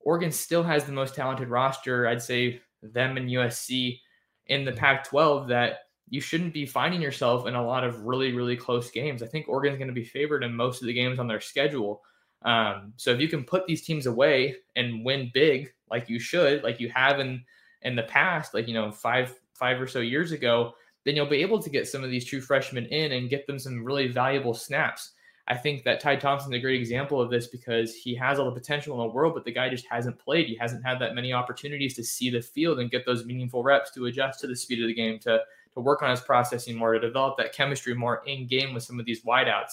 Oregon 0.00 0.32
still 0.32 0.62
has 0.62 0.84
the 0.84 0.92
most 0.92 1.14
talented 1.14 1.48
roster. 1.48 2.06
I'd 2.06 2.22
say 2.22 2.60
them 2.82 3.16
and 3.16 3.28
USC 3.28 3.98
in 4.46 4.64
the 4.64 4.72
Pac-12 4.72 5.48
that 5.48 5.78
you 6.10 6.20
shouldn't 6.20 6.52
be 6.52 6.66
finding 6.66 7.00
yourself 7.00 7.46
in 7.46 7.54
a 7.54 7.64
lot 7.64 7.84
of 7.84 8.04
really 8.04 8.32
really 8.32 8.56
close 8.56 8.90
games. 8.90 9.22
I 9.22 9.26
think 9.26 9.48
Oregon's 9.48 9.78
going 9.78 9.88
to 9.88 9.94
be 9.94 10.04
favored 10.04 10.44
in 10.44 10.54
most 10.54 10.82
of 10.82 10.86
the 10.86 10.92
games 10.92 11.18
on 11.18 11.28
their 11.28 11.40
schedule. 11.40 12.02
Um, 12.42 12.92
so 12.96 13.10
if 13.10 13.20
you 13.20 13.28
can 13.28 13.44
put 13.44 13.66
these 13.66 13.82
teams 13.82 14.06
away 14.06 14.56
and 14.76 15.04
win 15.04 15.30
big, 15.32 15.72
like 15.90 16.08
you 16.08 16.18
should, 16.18 16.62
like 16.62 16.80
you 16.80 16.88
have 16.90 17.20
in 17.20 17.44
in 17.82 17.96
the 17.96 18.02
past, 18.02 18.54
like 18.54 18.68
you 18.68 18.74
know 18.74 18.90
five 18.90 19.34
five 19.54 19.80
or 19.80 19.86
so 19.86 20.00
years 20.00 20.32
ago, 20.32 20.72
then 21.04 21.16
you'll 21.16 21.26
be 21.26 21.42
able 21.42 21.62
to 21.62 21.70
get 21.70 21.88
some 21.88 22.04
of 22.04 22.10
these 22.10 22.24
true 22.24 22.40
freshmen 22.40 22.86
in 22.86 23.12
and 23.12 23.30
get 23.30 23.46
them 23.46 23.58
some 23.58 23.84
really 23.84 24.08
valuable 24.08 24.54
snaps. 24.54 25.12
I 25.48 25.56
think 25.56 25.82
that 25.82 26.00
Ty 26.00 26.16
Thompson's 26.16 26.54
a 26.54 26.60
great 26.60 26.80
example 26.80 27.20
of 27.20 27.28
this 27.28 27.48
because 27.48 27.94
he 27.94 28.14
has 28.14 28.38
all 28.38 28.44
the 28.44 28.60
potential 28.60 28.94
in 28.94 29.00
the 29.00 29.12
world, 29.12 29.34
but 29.34 29.44
the 29.44 29.52
guy 29.52 29.68
just 29.68 29.86
hasn't 29.90 30.18
played. 30.18 30.46
He 30.46 30.54
hasn't 30.54 30.84
had 30.84 31.00
that 31.00 31.14
many 31.14 31.32
opportunities 31.32 31.94
to 31.94 32.04
see 32.04 32.30
the 32.30 32.40
field 32.40 32.78
and 32.78 32.90
get 32.90 33.04
those 33.04 33.24
meaningful 33.24 33.64
reps 33.64 33.90
to 33.92 34.06
adjust 34.06 34.40
to 34.40 34.46
the 34.46 34.54
speed 34.54 34.80
of 34.80 34.86
the 34.86 34.94
game, 34.94 35.18
to 35.20 35.40
to 35.74 35.80
work 35.80 36.02
on 36.02 36.10
his 36.10 36.20
processing 36.20 36.76
more, 36.76 36.92
to 36.92 37.00
develop 37.00 37.36
that 37.38 37.54
chemistry 37.54 37.94
more 37.94 38.22
in 38.26 38.46
game 38.46 38.74
with 38.74 38.82
some 38.82 38.98
of 38.98 39.06
these 39.06 39.22
wideouts. 39.22 39.72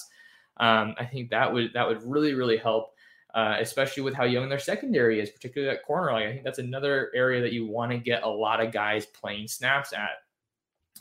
Um, 0.57 0.95
I 0.97 1.05
think 1.05 1.29
that 1.29 1.51
would 1.51 1.73
that 1.73 1.87
would 1.87 2.03
really 2.03 2.33
really 2.33 2.57
help, 2.57 2.93
uh, 3.35 3.57
especially 3.59 4.03
with 4.03 4.13
how 4.13 4.23
young 4.25 4.49
their 4.49 4.59
secondary 4.59 5.19
is, 5.19 5.29
particularly 5.29 5.75
at 5.75 5.85
corner. 5.85 6.11
Like 6.11 6.25
I 6.25 6.31
think 6.31 6.43
that's 6.43 6.59
another 6.59 7.11
area 7.15 7.41
that 7.41 7.53
you 7.53 7.67
want 7.67 7.91
to 7.91 7.97
get 7.97 8.23
a 8.23 8.29
lot 8.29 8.61
of 8.61 8.71
guys 8.71 9.05
playing 9.05 9.47
snaps 9.47 9.93
at. 9.93 10.09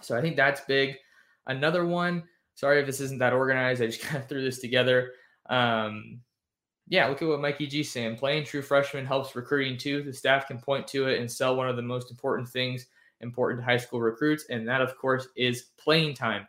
So 0.02 0.16
I 0.16 0.20
think 0.20 0.36
that's 0.36 0.60
big. 0.62 0.96
Another 1.46 1.86
one. 1.86 2.24
Sorry 2.54 2.80
if 2.80 2.86
this 2.86 3.00
isn't 3.00 3.18
that 3.18 3.32
organized. 3.32 3.82
I 3.82 3.86
just 3.86 4.00
kind 4.02 4.22
of 4.22 4.28
threw 4.28 4.42
this 4.42 4.58
together. 4.58 5.12
Um, 5.48 6.20
yeah, 6.88 7.06
look 7.08 7.20
at 7.20 7.28
what 7.28 7.40
Mikey 7.40 7.66
G 7.66 7.82
saying. 7.82 8.16
Playing 8.16 8.44
true 8.44 8.62
freshman 8.62 9.06
helps 9.06 9.34
recruiting 9.34 9.76
too. 9.76 10.02
The 10.02 10.12
staff 10.12 10.46
can 10.46 10.58
point 10.58 10.86
to 10.88 11.08
it 11.08 11.20
and 11.20 11.30
sell 11.30 11.56
one 11.56 11.68
of 11.68 11.76
the 11.76 11.82
most 11.82 12.10
important 12.10 12.48
things 12.48 12.86
important 13.20 13.60
to 13.60 13.64
high 13.64 13.76
school 13.76 14.00
recruits, 14.00 14.46
and 14.50 14.68
that, 14.68 14.80
of 14.80 14.96
course, 14.98 15.28
is 15.36 15.66
playing 15.78 16.14
time 16.14 16.46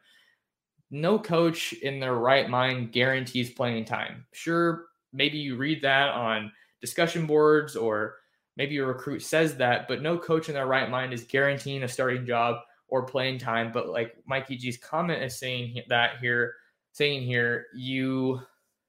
no 0.89 1.19
coach 1.19 1.73
in 1.73 1.99
their 1.99 2.15
right 2.15 2.49
mind 2.49 2.91
guarantees 2.91 3.51
playing 3.51 3.85
time. 3.85 4.25
Sure, 4.31 4.85
maybe 5.13 5.37
you 5.37 5.57
read 5.57 5.81
that 5.81 6.09
on 6.09 6.51
discussion 6.81 7.25
boards 7.25 7.75
or 7.75 8.15
maybe 8.55 8.77
a 8.77 8.85
recruit 8.85 9.21
says 9.21 9.55
that, 9.57 9.87
but 9.87 10.01
no 10.01 10.17
coach 10.17 10.47
in 10.47 10.55
their 10.55 10.67
right 10.67 10.89
mind 10.89 11.13
is 11.13 11.23
guaranteeing 11.23 11.83
a 11.83 11.87
starting 11.87 12.25
job 12.25 12.57
or 12.87 13.03
playing 13.03 13.37
time. 13.37 13.71
But 13.71 13.89
like 13.89 14.15
Mikey 14.25 14.57
G's 14.57 14.77
comment 14.77 15.21
is 15.21 15.37
saying 15.37 15.81
that 15.89 16.17
here, 16.19 16.55
saying 16.93 17.23
here, 17.23 17.67
you 17.75 18.41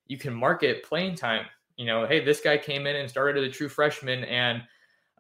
you 0.07 0.19
can 0.19 0.33
market 0.33 0.85
playing 0.85 1.17
time. 1.17 1.47
You 1.77 1.87
know, 1.87 2.07
hey, 2.07 2.25
this 2.25 2.41
guy 2.41 2.59
came 2.59 2.87
in 2.87 2.97
and 2.97 3.11
started 3.11 3.43
as 3.43 3.51
a 3.51 3.53
true 3.53 3.69
freshman 3.69 4.25
and 4.25 4.63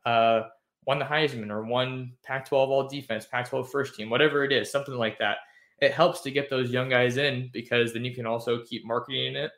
uh, 0.06 0.42
won 0.88 0.98
the 0.98 1.04
Heisman 1.04 1.50
or 1.50 1.64
won 1.64 2.14
Pac-12 2.24 2.52
All 2.52 2.88
Defense, 2.88 3.26
Pac-12 3.26 3.68
First 3.68 3.94
Team, 3.94 4.08
whatever 4.08 4.42
it 4.42 4.52
is, 4.52 4.72
something 4.72 4.94
like 4.94 5.18
that. 5.18 5.36
It 5.82 5.92
helps 5.92 6.22
to 6.22 6.30
get 6.30 6.48
those 6.48 6.70
young 6.70 6.88
guys 6.88 7.18
in 7.18 7.50
because 7.52 7.92
then 7.92 8.06
you 8.06 8.14
can 8.14 8.24
also 8.24 8.62
keep 8.64 8.86
marketing 8.86 9.36
it 9.36 9.50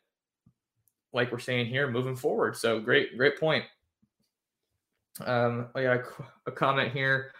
like 1.12 1.30
we're 1.30 1.38
saying 1.38 1.66
here 1.66 1.88
moving 1.88 2.16
forward. 2.16 2.56
So 2.56 2.80
great 2.80 3.16
great 3.16 3.38
point. 3.38 3.64
Um 5.24 5.68
i 5.76 5.82
got 5.84 5.98
a, 5.98 6.04
a 6.46 6.52
comment 6.52 6.92
here 6.92 7.30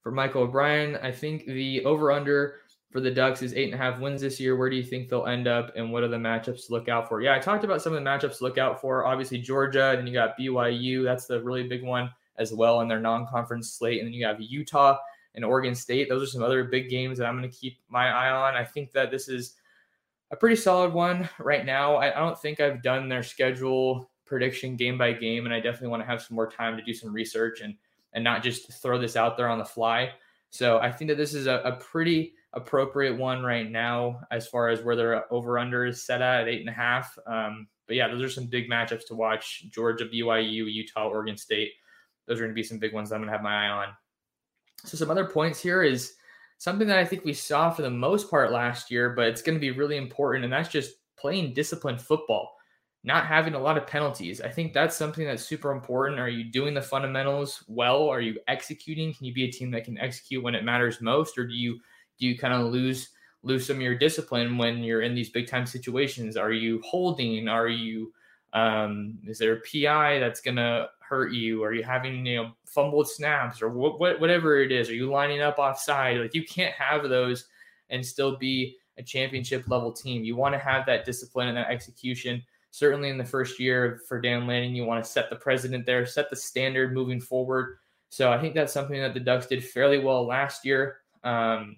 for 0.00 0.12
michael 0.12 0.42
o'brien. 0.42 0.96
I 1.02 1.10
think 1.10 1.44
the 1.44 1.84
over 1.84 2.12
under 2.12 2.60
for 2.92 3.00
the 3.00 3.10
ducks 3.10 3.42
is 3.42 3.52
eight 3.54 3.72
and 3.72 3.74
a 3.74 3.84
half 3.84 3.98
wins 3.98 4.20
this 4.20 4.38
year. 4.38 4.56
Where 4.56 4.70
do 4.70 4.76
you 4.76 4.84
think 4.84 5.08
they'll 5.08 5.26
end 5.26 5.48
up 5.48 5.72
and 5.74 5.92
what 5.92 6.04
are 6.04 6.08
the 6.08 6.16
matchups 6.16 6.66
to 6.66 6.72
look 6.72 6.88
out 6.88 7.08
for? 7.08 7.20
Yeah 7.20 7.34
i 7.34 7.40
talked 7.40 7.64
about 7.64 7.82
some 7.82 7.94
of 7.94 8.02
the 8.02 8.08
matchups 8.08 8.38
to 8.38 8.44
look 8.44 8.58
out 8.58 8.80
for. 8.80 9.04
Obviously 9.04 9.38
georgia 9.38 9.96
and 9.98 10.08
you 10.08 10.14
got 10.14 10.38
byu 10.38 11.02
that's 11.02 11.26
the 11.26 11.42
really 11.42 11.66
big 11.66 11.82
one 11.82 12.08
as 12.36 12.52
well 12.52 12.80
in 12.80 12.88
their 12.88 13.00
non-conference 13.00 13.72
slate 13.72 14.00
and 14.00 14.06
then 14.06 14.14
you 14.14 14.26
have 14.26 14.40
utah 14.40 14.96
and 15.34 15.44
Oregon 15.44 15.74
State. 15.74 16.08
Those 16.08 16.22
are 16.22 16.32
some 16.32 16.42
other 16.42 16.64
big 16.64 16.88
games 16.88 17.18
that 17.18 17.26
I'm 17.26 17.38
going 17.38 17.50
to 17.50 17.56
keep 17.56 17.78
my 17.88 18.08
eye 18.08 18.30
on. 18.30 18.54
I 18.54 18.64
think 18.64 18.92
that 18.92 19.10
this 19.10 19.28
is 19.28 19.54
a 20.30 20.36
pretty 20.36 20.56
solid 20.56 20.92
one 20.92 21.28
right 21.38 21.64
now. 21.64 21.96
I, 21.96 22.14
I 22.14 22.20
don't 22.20 22.38
think 22.38 22.60
I've 22.60 22.82
done 22.82 23.08
their 23.08 23.22
schedule 23.22 24.10
prediction 24.24 24.76
game 24.76 24.96
by 24.96 25.12
game, 25.12 25.44
and 25.44 25.54
I 25.54 25.60
definitely 25.60 25.88
want 25.88 26.02
to 26.02 26.06
have 26.06 26.22
some 26.22 26.34
more 26.34 26.50
time 26.50 26.76
to 26.76 26.82
do 26.82 26.94
some 26.94 27.12
research 27.12 27.60
and 27.60 27.74
and 28.14 28.22
not 28.22 28.44
just 28.44 28.72
throw 28.80 28.96
this 28.96 29.16
out 29.16 29.36
there 29.36 29.48
on 29.48 29.58
the 29.58 29.64
fly. 29.64 30.12
So 30.50 30.78
I 30.78 30.92
think 30.92 31.08
that 31.08 31.16
this 31.16 31.34
is 31.34 31.48
a, 31.48 31.56
a 31.64 31.72
pretty 31.72 32.34
appropriate 32.52 33.18
one 33.18 33.42
right 33.42 33.68
now 33.68 34.20
as 34.30 34.46
far 34.46 34.68
as 34.68 34.82
where 34.82 34.94
their 34.94 35.32
over 35.32 35.58
under 35.58 35.84
is 35.84 36.04
set 36.04 36.22
at, 36.22 36.42
at 36.42 36.48
eight 36.48 36.60
and 36.60 36.68
a 36.68 36.72
half. 36.72 37.18
Um, 37.26 37.66
but 37.88 37.96
yeah, 37.96 38.06
those 38.06 38.22
are 38.22 38.30
some 38.30 38.46
big 38.46 38.70
matchups 38.70 39.06
to 39.08 39.14
watch: 39.14 39.64
Georgia, 39.70 40.06
BYU, 40.06 40.72
Utah, 40.72 41.08
Oregon 41.08 41.36
State. 41.36 41.72
Those 42.26 42.38
are 42.38 42.44
going 42.44 42.52
to 42.52 42.54
be 42.54 42.62
some 42.62 42.78
big 42.78 42.94
ones 42.94 43.12
I'm 43.12 43.20
going 43.20 43.28
to 43.28 43.32
have 43.32 43.42
my 43.42 43.66
eye 43.66 43.70
on. 43.70 43.88
So 44.84 44.96
some 44.96 45.10
other 45.10 45.26
points 45.26 45.60
here 45.60 45.82
is 45.82 46.14
something 46.58 46.86
that 46.88 46.98
I 46.98 47.04
think 47.04 47.24
we 47.24 47.32
saw 47.32 47.70
for 47.70 47.82
the 47.82 47.90
most 47.90 48.30
part 48.30 48.52
last 48.52 48.90
year, 48.90 49.10
but 49.10 49.28
it's 49.28 49.42
going 49.42 49.56
to 49.56 49.60
be 49.60 49.70
really 49.70 49.96
important, 49.96 50.44
and 50.44 50.52
that's 50.52 50.68
just 50.68 50.94
playing 51.16 51.54
disciplined 51.54 52.00
football, 52.00 52.54
not 53.02 53.26
having 53.26 53.54
a 53.54 53.58
lot 53.58 53.78
of 53.78 53.86
penalties. 53.86 54.40
I 54.40 54.48
think 54.48 54.72
that's 54.72 54.96
something 54.96 55.24
that's 55.24 55.44
super 55.44 55.72
important. 55.72 56.20
Are 56.20 56.28
you 56.28 56.44
doing 56.44 56.74
the 56.74 56.82
fundamentals 56.82 57.64
well? 57.66 58.08
Are 58.08 58.20
you 58.20 58.38
executing? 58.48 59.14
Can 59.14 59.26
you 59.26 59.34
be 59.34 59.44
a 59.44 59.50
team 59.50 59.70
that 59.72 59.84
can 59.84 59.98
execute 59.98 60.42
when 60.42 60.54
it 60.54 60.64
matters 60.64 61.00
most, 61.00 61.38
or 61.38 61.46
do 61.46 61.54
you 61.54 61.78
do 62.18 62.26
you 62.26 62.38
kind 62.38 62.54
of 62.54 62.72
lose 62.72 63.10
lose 63.42 63.66
some 63.66 63.76
of 63.76 63.82
your 63.82 63.96
discipline 63.96 64.56
when 64.56 64.82
you're 64.82 65.02
in 65.02 65.14
these 65.14 65.30
big 65.30 65.46
time 65.46 65.66
situations? 65.66 66.36
Are 66.36 66.52
you 66.52 66.80
holding? 66.84 67.48
Are 67.48 67.68
you 67.68 68.12
um, 68.54 69.18
is 69.26 69.38
there 69.38 69.54
a 69.54 69.60
PI 69.60 70.20
that's 70.20 70.40
going 70.40 70.56
to 70.56 70.88
hurt 71.00 71.32
you? 71.32 71.62
Are 71.64 71.74
you 71.74 71.82
having 71.82 72.24
you 72.24 72.36
know 72.36 72.52
fumbled 72.64 73.08
snaps 73.08 73.60
or 73.60 73.68
what, 73.68 74.00
what, 74.00 74.20
whatever 74.20 74.62
it 74.62 74.72
is? 74.72 74.88
Are 74.88 74.94
you 74.94 75.10
lining 75.10 75.40
up 75.40 75.58
offside? 75.58 76.18
Like 76.18 76.34
you 76.34 76.44
can't 76.44 76.74
have 76.74 77.08
those 77.08 77.46
and 77.90 78.04
still 78.04 78.36
be 78.36 78.76
a 78.96 79.02
championship 79.02 79.68
level 79.68 79.92
team. 79.92 80.24
You 80.24 80.36
want 80.36 80.54
to 80.54 80.58
have 80.58 80.86
that 80.86 81.04
discipline 81.04 81.48
and 81.48 81.56
that 81.56 81.70
execution. 81.70 82.42
Certainly 82.70 83.10
in 83.10 83.18
the 83.18 83.24
first 83.24 83.58
year 83.60 84.00
for 84.08 84.20
Dan 84.20 84.46
Lanning, 84.46 84.74
you 84.74 84.84
want 84.84 85.04
to 85.04 85.10
set 85.10 85.30
the 85.30 85.36
president 85.36 85.84
there, 85.84 86.06
set 86.06 86.30
the 86.30 86.36
standard 86.36 86.94
moving 86.94 87.20
forward. 87.20 87.76
So 88.08 88.32
I 88.32 88.40
think 88.40 88.54
that's 88.54 88.72
something 88.72 89.00
that 89.00 89.14
the 89.14 89.20
Ducks 89.20 89.46
did 89.46 89.64
fairly 89.64 89.98
well 89.98 90.24
last 90.24 90.64
year. 90.64 90.98
Um, 91.24 91.76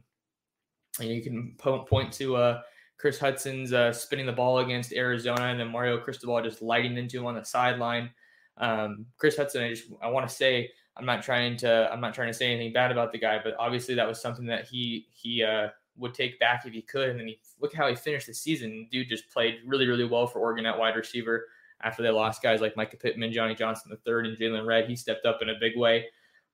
and 1.00 1.08
you 1.08 1.22
can 1.22 1.54
po- 1.58 1.80
point 1.84 2.12
to 2.14 2.36
uh, 2.36 2.60
Kris 2.98 3.18
Hutson's 3.18 3.72
uh, 3.72 3.92
spinning 3.92 4.26
the 4.26 4.32
ball 4.32 4.58
against 4.58 4.92
Arizona 4.92 5.44
and 5.44 5.60
then 5.60 5.68
Mario 5.68 5.98
Cristobal 5.98 6.42
just 6.42 6.62
lighting 6.62 6.96
into 6.96 7.18
him 7.18 7.26
on 7.26 7.34
the 7.34 7.44
sideline. 7.44 8.10
Um, 8.58 9.06
Kris 9.18 9.36
Hutson, 9.36 9.64
I 9.64 9.68
just 9.70 9.84
I 10.02 10.08
want 10.08 10.28
to 10.28 10.34
say 10.34 10.70
I'm 10.96 11.04
not 11.04 11.22
trying 11.22 11.56
to 11.58 11.90
I'm 11.92 12.00
not 12.00 12.14
trying 12.14 12.28
to 12.28 12.34
say 12.34 12.50
anything 12.50 12.72
bad 12.72 12.90
about 12.90 13.12
the 13.12 13.18
guy, 13.18 13.38
but 13.42 13.54
obviously 13.58 13.94
that 13.94 14.08
was 14.08 14.20
something 14.20 14.46
that 14.46 14.66
he 14.66 15.08
he 15.12 15.42
uh, 15.42 15.68
would 15.96 16.14
take 16.14 16.40
back 16.40 16.64
if 16.64 16.72
he 16.72 16.82
could. 16.82 17.10
And 17.10 17.20
then 17.20 17.28
he 17.28 17.38
look 17.60 17.74
how 17.74 17.88
he 17.88 17.94
finished 17.94 18.26
the 18.26 18.34
season. 18.34 18.88
Dude 18.90 19.08
just 19.08 19.30
played 19.30 19.56
really 19.66 19.86
really 19.86 20.04
well 20.04 20.26
for 20.26 20.38
Oregon 20.38 20.66
at 20.66 20.78
wide 20.78 20.96
receiver. 20.96 21.46
After 21.82 22.02
they 22.02 22.08
lost 22.08 22.42
guys 22.42 22.62
like 22.62 22.74
Mycah 22.74 22.98
Pittman, 22.98 23.32
Johnny 23.32 23.54
Johnson 23.54 23.90
the 23.90 23.98
third, 23.98 24.26
and 24.26 24.36
Jaylon 24.38 24.66
Redd. 24.66 24.88
he 24.88 24.96
stepped 24.96 25.26
up 25.26 25.42
in 25.42 25.50
a 25.50 25.54
big 25.60 25.76
way. 25.76 26.06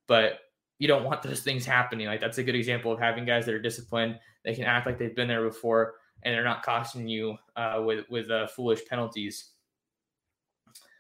But 0.08 0.40
you 0.80 0.88
don't 0.88 1.04
want 1.04 1.22
those 1.22 1.42
things 1.42 1.64
happening. 1.64 2.08
Like 2.08 2.20
that's 2.20 2.38
a 2.38 2.42
good 2.42 2.56
example 2.56 2.90
of 2.90 2.98
having 2.98 3.24
guys 3.24 3.46
that 3.46 3.54
are 3.54 3.62
disciplined. 3.62 4.18
They 4.44 4.52
can 4.52 4.64
act 4.64 4.84
like 4.84 4.98
they've 4.98 5.14
been 5.14 5.28
there 5.28 5.44
before, 5.44 5.94
and 6.22 6.34
they're 6.34 6.44
not 6.44 6.62
costing 6.62 7.08
you 7.08 7.36
uh, 7.56 7.80
with 7.84 8.04
with 8.10 8.30
uh, 8.30 8.46
foolish 8.46 8.80
penalties 8.86 9.52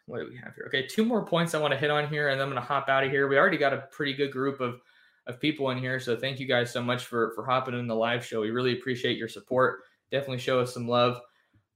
what 0.06 0.20
do 0.20 0.28
we 0.28 0.36
have 0.36 0.54
here? 0.54 0.64
Okay, 0.66 0.86
two 0.86 1.04
more 1.04 1.24
points 1.24 1.54
I 1.54 1.58
want 1.58 1.72
to 1.72 1.78
hit 1.78 1.90
on 1.90 2.08
here, 2.08 2.28
and 2.28 2.40
I'm 2.40 2.48
going 2.48 2.60
to 2.60 2.66
hop 2.66 2.88
out 2.88 3.04
of 3.04 3.10
here. 3.10 3.28
We 3.28 3.38
already 3.38 3.56
got 3.56 3.72
a 3.72 3.84
pretty 3.90 4.14
good 4.14 4.32
group 4.32 4.60
of 4.60 4.80
of 5.28 5.38
people 5.38 5.70
in 5.70 5.78
here. 5.78 6.00
So 6.00 6.16
thank 6.16 6.40
you 6.40 6.46
guys 6.46 6.72
so 6.72 6.82
much 6.82 7.04
for 7.06 7.32
for 7.34 7.44
hopping 7.44 7.78
in 7.78 7.86
the 7.86 7.94
live 7.94 8.24
show. 8.24 8.40
We 8.40 8.50
really 8.50 8.72
appreciate 8.72 9.16
your 9.16 9.28
support. 9.28 9.80
Definitely 10.10 10.38
show 10.38 10.60
us 10.60 10.74
some 10.74 10.88
love. 10.88 11.20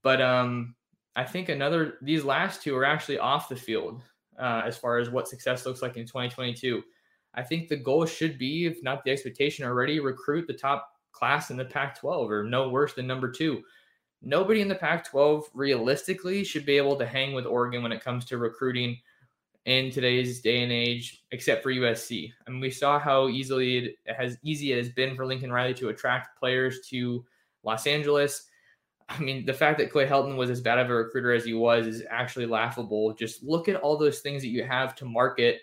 But 0.03 0.21
um, 0.21 0.75
I 1.15 1.23
think 1.23 1.49
another 1.49 1.97
these 2.01 2.23
last 2.23 2.61
two 2.61 2.75
are 2.75 2.85
actually 2.85 3.19
off 3.19 3.49
the 3.49 3.55
field 3.55 4.01
uh, 4.37 4.63
as 4.65 4.77
far 4.77 4.97
as 4.97 5.09
what 5.09 5.27
success 5.27 5.65
looks 5.65 5.81
like 5.81 5.95
in 5.95 6.05
2022. 6.05 6.83
I 7.33 7.43
think 7.43 7.69
the 7.69 7.77
goal 7.77 8.05
should 8.05 8.37
be, 8.37 8.65
if 8.65 8.83
not 8.83 9.03
the 9.03 9.11
expectation 9.11 9.65
already, 9.65 9.99
recruit 9.99 10.47
the 10.47 10.53
top 10.53 10.89
class 11.17 11.49
in 11.49 11.57
the 11.57 11.65
Pac 11.65 11.99
12 11.99 12.29
or 12.31 12.43
no 12.43 12.69
worse 12.69 12.93
than 12.93 13.07
number 13.07 13.31
two. 13.31 13.63
Nobody 14.21 14.61
in 14.61 14.67
the 14.67 14.75
Pac 14.75 15.05
12 15.05 15.49
realistically 15.53 16.43
should 16.43 16.65
be 16.65 16.77
able 16.77 16.95
to 16.95 17.05
hang 17.05 17.33
with 17.33 17.45
Oregon 17.45 17.83
when 17.83 17.91
it 17.91 18.03
comes 18.03 18.25
to 18.25 18.37
recruiting 18.37 18.97
in 19.65 19.91
today's 19.91 20.41
day 20.41 20.63
and 20.63 20.71
age, 20.71 21.23
except 21.31 21.61
for 21.61 21.71
USC. 21.71 22.31
I 22.47 22.49
mean, 22.49 22.61
we 22.61 22.71
saw 22.71 22.97
how 22.97 23.27
easily 23.27 23.77
it 24.05 24.15
has 24.15 24.37
easy 24.43 24.71
it 24.71 24.77
has 24.77 24.89
been 24.89 25.15
for 25.15 25.25
Lincoln 25.25 25.51
Riley 25.51 25.73
to 25.75 25.89
attract 25.89 26.39
players 26.39 26.87
to 26.89 27.25
Los 27.63 27.85
Angeles. 27.85 28.47
I 29.09 29.19
mean, 29.19 29.45
the 29.45 29.53
fact 29.53 29.77
that 29.79 29.91
Clay 29.91 30.07
Helton 30.07 30.37
was 30.37 30.49
as 30.49 30.61
bad 30.61 30.79
of 30.79 30.89
a 30.89 30.93
recruiter 30.93 31.33
as 31.33 31.45
he 31.45 31.53
was 31.53 31.85
is 31.85 32.03
actually 32.09 32.45
laughable. 32.45 33.13
Just 33.13 33.43
look 33.43 33.67
at 33.67 33.75
all 33.75 33.97
those 33.97 34.19
things 34.19 34.41
that 34.41 34.49
you 34.49 34.63
have 34.63 34.95
to 34.95 35.05
market 35.05 35.61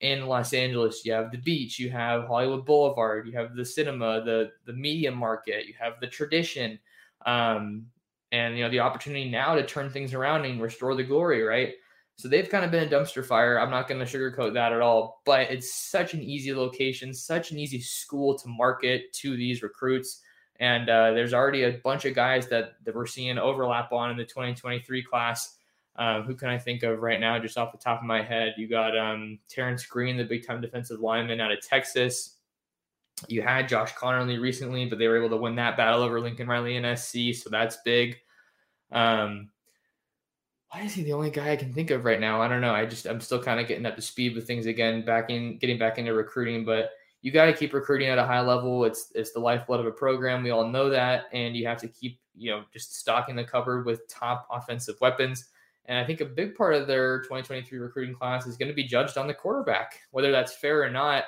in 0.00 0.26
Los 0.26 0.52
Angeles. 0.52 1.04
You 1.04 1.12
have 1.12 1.30
the 1.30 1.38
beach, 1.38 1.78
you 1.78 1.90
have 1.90 2.26
Hollywood 2.26 2.64
Boulevard, 2.64 3.26
you 3.26 3.32
have 3.32 3.54
the 3.54 3.64
cinema, 3.64 4.22
the 4.24 4.50
the 4.66 4.72
media 4.72 5.10
market, 5.10 5.66
you 5.66 5.74
have 5.78 6.00
the 6.00 6.06
tradition, 6.06 6.78
um, 7.26 7.86
and 8.32 8.56
you 8.56 8.64
know 8.64 8.70
the 8.70 8.80
opportunity 8.80 9.28
now 9.28 9.54
to 9.54 9.64
turn 9.64 9.90
things 9.90 10.14
around 10.14 10.44
and 10.44 10.60
restore 10.60 10.94
the 10.94 11.04
glory, 11.04 11.42
right? 11.42 11.74
So 12.16 12.28
they've 12.28 12.48
kind 12.50 12.66
of 12.66 12.70
been 12.70 12.86
a 12.86 12.90
dumpster 12.90 13.24
fire. 13.24 13.58
I'm 13.58 13.70
not 13.70 13.88
going 13.88 14.04
to 14.04 14.06
sugarcoat 14.06 14.52
that 14.52 14.74
at 14.74 14.82
all, 14.82 15.22
but 15.24 15.50
it's 15.50 15.72
such 15.72 16.12
an 16.12 16.20
easy 16.20 16.52
location, 16.52 17.14
such 17.14 17.50
an 17.50 17.58
easy 17.58 17.80
school 17.80 18.36
to 18.38 18.48
market 18.48 19.10
to 19.14 19.38
these 19.38 19.62
recruits. 19.62 20.20
And 20.56 20.90
uh, 20.90 21.12
there's 21.12 21.32
already 21.32 21.62
a 21.62 21.80
bunch 21.82 22.04
of 22.04 22.14
guys 22.14 22.46
that, 22.48 22.74
that 22.84 22.94
we're 22.94 23.06
seeing 23.06 23.38
overlap 23.38 23.90
on 23.90 24.10
in 24.10 24.18
the 24.18 24.26
2023 24.26 25.02
class 25.02 25.56
um, 26.00 26.22
who 26.22 26.34
can 26.34 26.48
I 26.48 26.56
think 26.56 26.82
of 26.82 27.00
right 27.00 27.20
now, 27.20 27.38
just 27.38 27.58
off 27.58 27.72
the 27.72 27.78
top 27.78 28.00
of 28.00 28.06
my 28.06 28.22
head? 28.22 28.54
You 28.56 28.66
got 28.66 28.96
um, 28.96 29.38
Terrence 29.50 29.84
Green, 29.84 30.16
the 30.16 30.24
big 30.24 30.46
time 30.46 30.62
defensive 30.62 31.00
lineman 31.00 31.42
out 31.42 31.52
of 31.52 31.60
Texas. 31.60 32.36
You 33.28 33.42
had 33.42 33.68
Josh 33.68 33.92
Conerly 33.92 34.40
recently, 34.40 34.86
but 34.86 34.98
they 34.98 35.08
were 35.08 35.18
able 35.18 35.28
to 35.28 35.36
win 35.36 35.56
that 35.56 35.76
battle 35.76 36.02
over 36.02 36.18
Lincoln 36.18 36.48
Riley 36.48 36.78
and 36.78 36.98
SC, 36.98 37.34
so 37.34 37.50
that's 37.50 37.76
big. 37.84 38.16
Um, 38.90 39.50
why 40.70 40.80
is 40.80 40.94
he 40.94 41.02
the 41.02 41.12
only 41.12 41.28
guy 41.28 41.50
I 41.50 41.56
can 41.56 41.74
think 41.74 41.90
of 41.90 42.06
right 42.06 42.18
now? 42.18 42.40
I 42.40 42.48
don't 42.48 42.62
know. 42.62 42.72
I 42.72 42.86
just 42.86 43.06
I'm 43.06 43.20
still 43.20 43.42
kind 43.42 43.60
of 43.60 43.68
getting 43.68 43.84
up 43.84 43.96
to 43.96 44.02
speed 44.02 44.34
with 44.34 44.46
things 44.46 44.64
again, 44.64 45.04
back 45.04 45.28
in 45.28 45.58
getting 45.58 45.78
back 45.78 45.98
into 45.98 46.14
recruiting, 46.14 46.64
but 46.64 46.92
you 47.20 47.30
got 47.30 47.44
to 47.44 47.52
keep 47.52 47.74
recruiting 47.74 48.08
at 48.08 48.16
a 48.16 48.24
high 48.24 48.40
level. 48.40 48.86
It's 48.86 49.12
it's 49.14 49.32
the 49.32 49.40
lifeblood 49.40 49.80
of 49.80 49.86
a 49.86 49.92
program. 49.92 50.42
We 50.42 50.50
all 50.50 50.66
know 50.66 50.88
that, 50.88 51.24
and 51.34 51.54
you 51.54 51.66
have 51.66 51.78
to 51.82 51.88
keep 51.88 52.20
you 52.34 52.52
know 52.52 52.62
just 52.72 52.96
stocking 52.96 53.36
the 53.36 53.44
cupboard 53.44 53.84
with 53.84 54.08
top 54.08 54.48
offensive 54.50 54.98
weapons. 55.02 55.50
And 55.90 55.98
I 55.98 56.04
think 56.04 56.20
a 56.20 56.24
big 56.24 56.54
part 56.54 56.74
of 56.74 56.86
their 56.86 57.18
2023 57.22 57.76
recruiting 57.80 58.14
class 58.14 58.46
is 58.46 58.56
going 58.56 58.68
to 58.68 58.74
be 58.74 58.84
judged 58.84 59.18
on 59.18 59.26
the 59.26 59.34
quarterback. 59.34 59.98
Whether 60.12 60.30
that's 60.30 60.54
fair 60.54 60.84
or 60.84 60.88
not, 60.88 61.24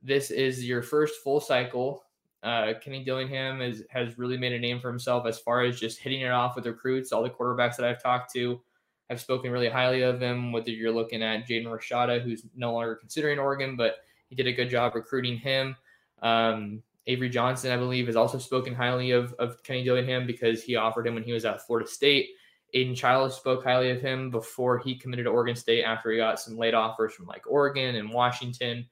this 0.00 0.30
is 0.30 0.64
your 0.64 0.80
first 0.80 1.24
full 1.24 1.40
cycle. 1.40 2.04
Uh, 2.44 2.74
Kenny 2.80 3.02
Dillingham 3.02 3.60
is, 3.60 3.82
has 3.90 4.16
really 4.16 4.38
made 4.38 4.52
a 4.52 4.60
name 4.60 4.78
for 4.78 4.88
himself 4.88 5.26
as 5.26 5.40
far 5.40 5.62
as 5.62 5.80
just 5.80 5.98
hitting 5.98 6.20
it 6.20 6.30
off 6.30 6.54
with 6.54 6.66
recruits. 6.66 7.10
All 7.10 7.24
the 7.24 7.30
quarterbacks 7.30 7.76
that 7.78 7.84
I've 7.84 8.00
talked 8.00 8.32
to 8.34 8.60
have 9.08 9.20
spoken 9.20 9.50
really 9.50 9.68
highly 9.68 10.02
of 10.02 10.22
him. 10.22 10.52
Whether 10.52 10.70
you're 10.70 10.92
looking 10.92 11.24
at 11.24 11.48
Jaden 11.48 11.66
Rashada, 11.66 12.22
who's 12.22 12.44
no 12.54 12.72
longer 12.72 12.94
considering 12.94 13.40
Oregon, 13.40 13.74
but 13.74 13.96
he 14.28 14.36
did 14.36 14.46
a 14.46 14.52
good 14.52 14.70
job 14.70 14.94
recruiting 14.94 15.36
him. 15.36 15.74
Um, 16.22 16.80
Avery 17.08 17.28
Johnson, 17.28 17.72
I 17.72 17.76
believe, 17.76 18.06
has 18.06 18.14
also 18.14 18.38
spoken 18.38 18.72
highly 18.72 19.10
of, 19.10 19.34
of 19.40 19.60
Kenny 19.64 19.82
Dillingham 19.82 20.28
because 20.28 20.62
he 20.62 20.76
offered 20.76 21.08
him 21.08 21.14
when 21.14 21.24
he 21.24 21.32
was 21.32 21.44
at 21.44 21.66
Florida 21.66 21.88
State. 21.88 22.28
Aidan 22.74 22.94
Chiles 22.94 23.36
spoke 23.36 23.64
highly 23.64 23.90
of 23.90 24.00
him 24.00 24.30
before 24.30 24.78
he 24.78 24.94
committed 24.94 25.26
to 25.26 25.30
Oregon 25.30 25.56
State 25.56 25.82
after 25.82 26.10
he 26.10 26.18
got 26.18 26.40
some 26.40 26.56
late 26.56 26.74
offers 26.74 27.12
from 27.12 27.26
like 27.26 27.42
Oregon 27.46 27.96
and 27.96 28.10
Washington. 28.10 28.86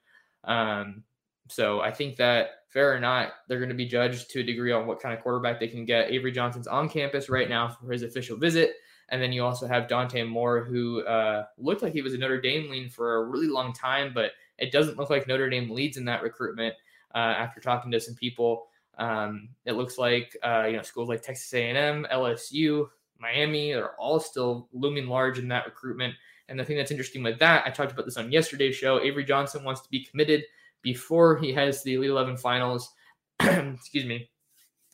Um, 0.44 1.04
so 1.48 1.80
I 1.80 1.90
think 1.90 2.16
that 2.16 2.48
fair 2.68 2.94
or 2.94 3.00
not, 3.00 3.32
they're 3.48 3.58
going 3.58 3.70
to 3.70 3.74
be 3.74 3.86
judged 3.86 4.30
to 4.30 4.40
a 4.40 4.44
degree 4.44 4.72
on 4.72 4.86
what 4.86 5.00
kind 5.00 5.14
of 5.16 5.22
quarterback 5.22 5.58
they 5.58 5.68
can 5.68 5.84
get. 5.84 6.10
Avery 6.10 6.32
Johnson's 6.32 6.66
on 6.66 6.88
campus 6.88 7.28
right 7.28 7.48
now 7.48 7.68
for 7.68 7.90
his 7.90 8.02
official 8.02 8.36
visit. 8.36 8.72
And 9.10 9.22
then 9.22 9.32
you 9.32 9.42
also 9.42 9.66
have 9.66 9.88
Dante 9.88 10.22
Moore, 10.22 10.64
who 10.64 11.02
uh, 11.04 11.44
looked 11.56 11.82
like 11.82 11.94
he 11.94 12.02
was 12.02 12.12
a 12.12 12.18
Notre 12.18 12.40
Dame 12.40 12.70
lean 12.70 12.90
for 12.90 13.16
a 13.16 13.24
really 13.24 13.48
long 13.48 13.72
time, 13.72 14.12
but 14.14 14.32
it 14.58 14.70
doesn't 14.70 14.98
look 14.98 15.08
like 15.08 15.26
Notre 15.26 15.48
Dame 15.48 15.70
leads 15.70 15.96
in 15.96 16.04
that 16.06 16.22
recruitment. 16.22 16.74
Uh, 17.14 17.18
after 17.18 17.58
talking 17.58 17.90
to 17.90 18.00
some 18.00 18.14
people, 18.14 18.66
um, 18.98 19.48
it 19.64 19.72
looks 19.72 19.96
like 19.96 20.36
uh, 20.44 20.66
you 20.66 20.76
know 20.76 20.82
schools 20.82 21.08
like 21.08 21.22
Texas 21.22 21.52
A&M, 21.54 22.06
LSU, 22.12 22.88
Miami 23.18 23.72
are 23.74 23.92
all 23.98 24.20
still 24.20 24.68
looming 24.72 25.06
large 25.06 25.38
in 25.38 25.48
that 25.48 25.66
recruitment. 25.66 26.14
And 26.48 26.58
the 26.58 26.64
thing 26.64 26.76
that's 26.76 26.90
interesting 26.90 27.22
with 27.22 27.38
that, 27.40 27.66
I 27.66 27.70
talked 27.70 27.92
about 27.92 28.04
this 28.04 28.16
on 28.16 28.32
yesterday's 28.32 28.76
show. 28.76 29.00
Avery 29.00 29.24
Johnson 29.24 29.64
wants 29.64 29.82
to 29.82 29.90
be 29.90 30.04
committed 30.04 30.44
before 30.82 31.36
he 31.36 31.52
has 31.52 31.82
the 31.82 31.94
Elite 31.94 32.10
11 32.10 32.36
finals. 32.36 32.92
Excuse 33.40 34.06
me. 34.06 34.30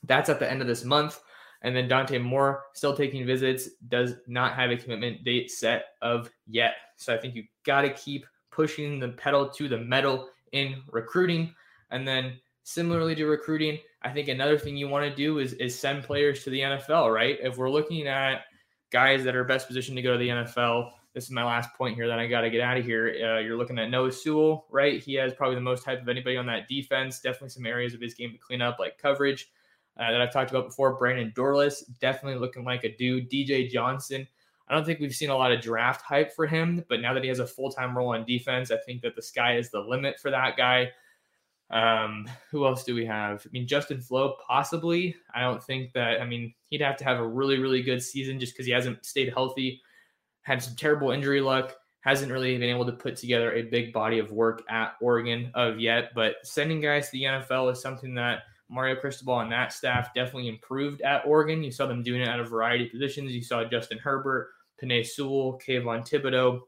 That's 0.02 0.28
at 0.28 0.38
the 0.38 0.50
end 0.50 0.60
of 0.60 0.66
this 0.66 0.84
month. 0.84 1.20
And 1.62 1.74
then 1.74 1.88
Dante 1.88 2.18
Moore, 2.18 2.64
still 2.74 2.94
taking 2.94 3.24
visits, 3.24 3.70
does 3.88 4.14
not 4.26 4.54
have 4.54 4.70
a 4.70 4.76
commitment 4.76 5.24
date 5.24 5.50
set 5.50 5.86
of 6.02 6.30
yet. 6.46 6.74
So 6.96 7.14
I 7.14 7.18
think 7.18 7.34
you 7.34 7.44
got 7.64 7.82
to 7.82 7.90
keep 7.90 8.26
pushing 8.50 8.98
the 8.98 9.08
pedal 9.08 9.48
to 9.48 9.68
the 9.68 9.78
metal 9.78 10.28
in 10.52 10.82
recruiting. 10.90 11.54
And 11.90 12.06
then 12.06 12.38
similarly 12.64 13.14
to 13.14 13.26
recruiting, 13.26 13.78
I 14.04 14.10
think 14.12 14.28
another 14.28 14.58
thing 14.58 14.76
you 14.76 14.88
want 14.88 15.08
to 15.08 15.14
do 15.14 15.38
is 15.38 15.54
is 15.54 15.78
send 15.78 16.04
players 16.04 16.44
to 16.44 16.50
the 16.50 16.60
NFL, 16.60 17.12
right? 17.12 17.38
If 17.40 17.56
we're 17.56 17.70
looking 17.70 18.06
at 18.06 18.42
guys 18.90 19.24
that 19.24 19.34
are 19.34 19.44
best 19.44 19.66
positioned 19.66 19.96
to 19.96 20.02
go 20.02 20.12
to 20.12 20.18
the 20.18 20.28
NFL, 20.28 20.90
this 21.14 21.24
is 21.24 21.30
my 21.30 21.44
last 21.44 21.72
point 21.74 21.94
here 21.94 22.08
that 22.08 22.18
I 22.18 22.26
got 22.26 22.42
to 22.42 22.50
get 22.50 22.60
out 22.60 22.76
of 22.76 22.84
here. 22.84 23.08
Uh, 23.08 23.38
you're 23.38 23.56
looking 23.56 23.78
at 23.78 23.88
Noah 23.88 24.12
Sewell, 24.12 24.66
right? 24.70 25.02
He 25.02 25.14
has 25.14 25.32
probably 25.32 25.54
the 25.54 25.62
most 25.62 25.84
hype 25.84 26.02
of 26.02 26.08
anybody 26.08 26.36
on 26.36 26.46
that 26.46 26.68
defense. 26.68 27.20
Definitely 27.20 27.50
some 27.50 27.66
areas 27.66 27.94
of 27.94 28.00
his 28.00 28.14
game 28.14 28.32
to 28.32 28.38
clean 28.38 28.60
up, 28.60 28.78
like 28.78 28.98
coverage 28.98 29.50
uh, 29.98 30.10
that 30.10 30.20
I've 30.20 30.32
talked 30.32 30.50
about 30.50 30.66
before. 30.66 30.96
Brandon 30.96 31.32
Dorlus, 31.34 31.82
definitely 32.00 32.40
looking 32.40 32.64
like 32.64 32.84
a 32.84 32.94
dude. 32.96 33.30
DJ 33.30 33.70
Johnson. 33.70 34.26
I 34.68 34.74
don't 34.74 34.84
think 34.84 34.98
we've 34.98 35.14
seen 35.14 35.30
a 35.30 35.36
lot 35.36 35.52
of 35.52 35.60
draft 35.60 36.02
hype 36.02 36.32
for 36.32 36.46
him, 36.46 36.84
but 36.88 37.00
now 37.00 37.14
that 37.14 37.22
he 37.22 37.28
has 37.28 37.38
a 37.38 37.46
full 37.46 37.70
time 37.70 37.96
role 37.96 38.14
on 38.14 38.24
defense, 38.24 38.70
I 38.70 38.78
think 38.78 39.02
that 39.02 39.14
the 39.14 39.22
sky 39.22 39.56
is 39.56 39.70
the 39.70 39.80
limit 39.80 40.18
for 40.18 40.30
that 40.30 40.56
guy. 40.56 40.90
Um, 41.74 42.30
who 42.52 42.64
else 42.66 42.84
do 42.84 42.94
we 42.94 43.04
have? 43.04 43.42
I 43.44 43.48
mean, 43.50 43.66
Justin 43.66 44.00
Flowe, 44.00 44.36
possibly. 44.46 45.16
I 45.34 45.40
don't 45.40 45.62
think 45.62 45.92
that, 45.94 46.20
I 46.20 46.24
mean, 46.24 46.54
he'd 46.70 46.80
have 46.80 46.96
to 46.98 47.04
have 47.04 47.18
a 47.18 47.26
really, 47.26 47.58
really 47.58 47.82
good 47.82 48.00
season 48.00 48.38
just 48.38 48.54
because 48.54 48.64
he 48.64 48.72
hasn't 48.72 49.04
stayed 49.04 49.32
healthy, 49.32 49.82
had 50.42 50.62
some 50.62 50.76
terrible 50.76 51.10
injury 51.10 51.40
luck, 51.40 51.74
hasn't 51.98 52.30
really 52.30 52.56
been 52.58 52.70
able 52.70 52.86
to 52.86 52.92
put 52.92 53.16
together 53.16 53.52
a 53.52 53.62
big 53.62 53.92
body 53.92 54.20
of 54.20 54.30
work 54.30 54.62
at 54.70 54.94
Oregon 55.00 55.50
of 55.54 55.80
yet. 55.80 56.12
But 56.14 56.36
sending 56.44 56.80
guys 56.80 57.06
to 57.06 57.12
the 57.12 57.24
NFL 57.24 57.72
is 57.72 57.82
something 57.82 58.14
that 58.14 58.42
Mario 58.68 58.94
Cristobal 58.94 59.40
and 59.40 59.50
that 59.50 59.72
staff 59.72 60.14
definitely 60.14 60.48
improved 60.48 61.02
at 61.02 61.26
Oregon. 61.26 61.64
You 61.64 61.72
saw 61.72 61.86
them 61.86 62.04
doing 62.04 62.20
it 62.20 62.28
at 62.28 62.38
a 62.38 62.44
variety 62.44 62.86
of 62.86 62.92
positions. 62.92 63.32
You 63.32 63.42
saw 63.42 63.64
Justin 63.64 63.98
Herbert, 63.98 64.50
Penei 64.80 65.04
Sewell, 65.04 65.60
Kayvon 65.66 66.08
Thibodeaux, 66.08 66.60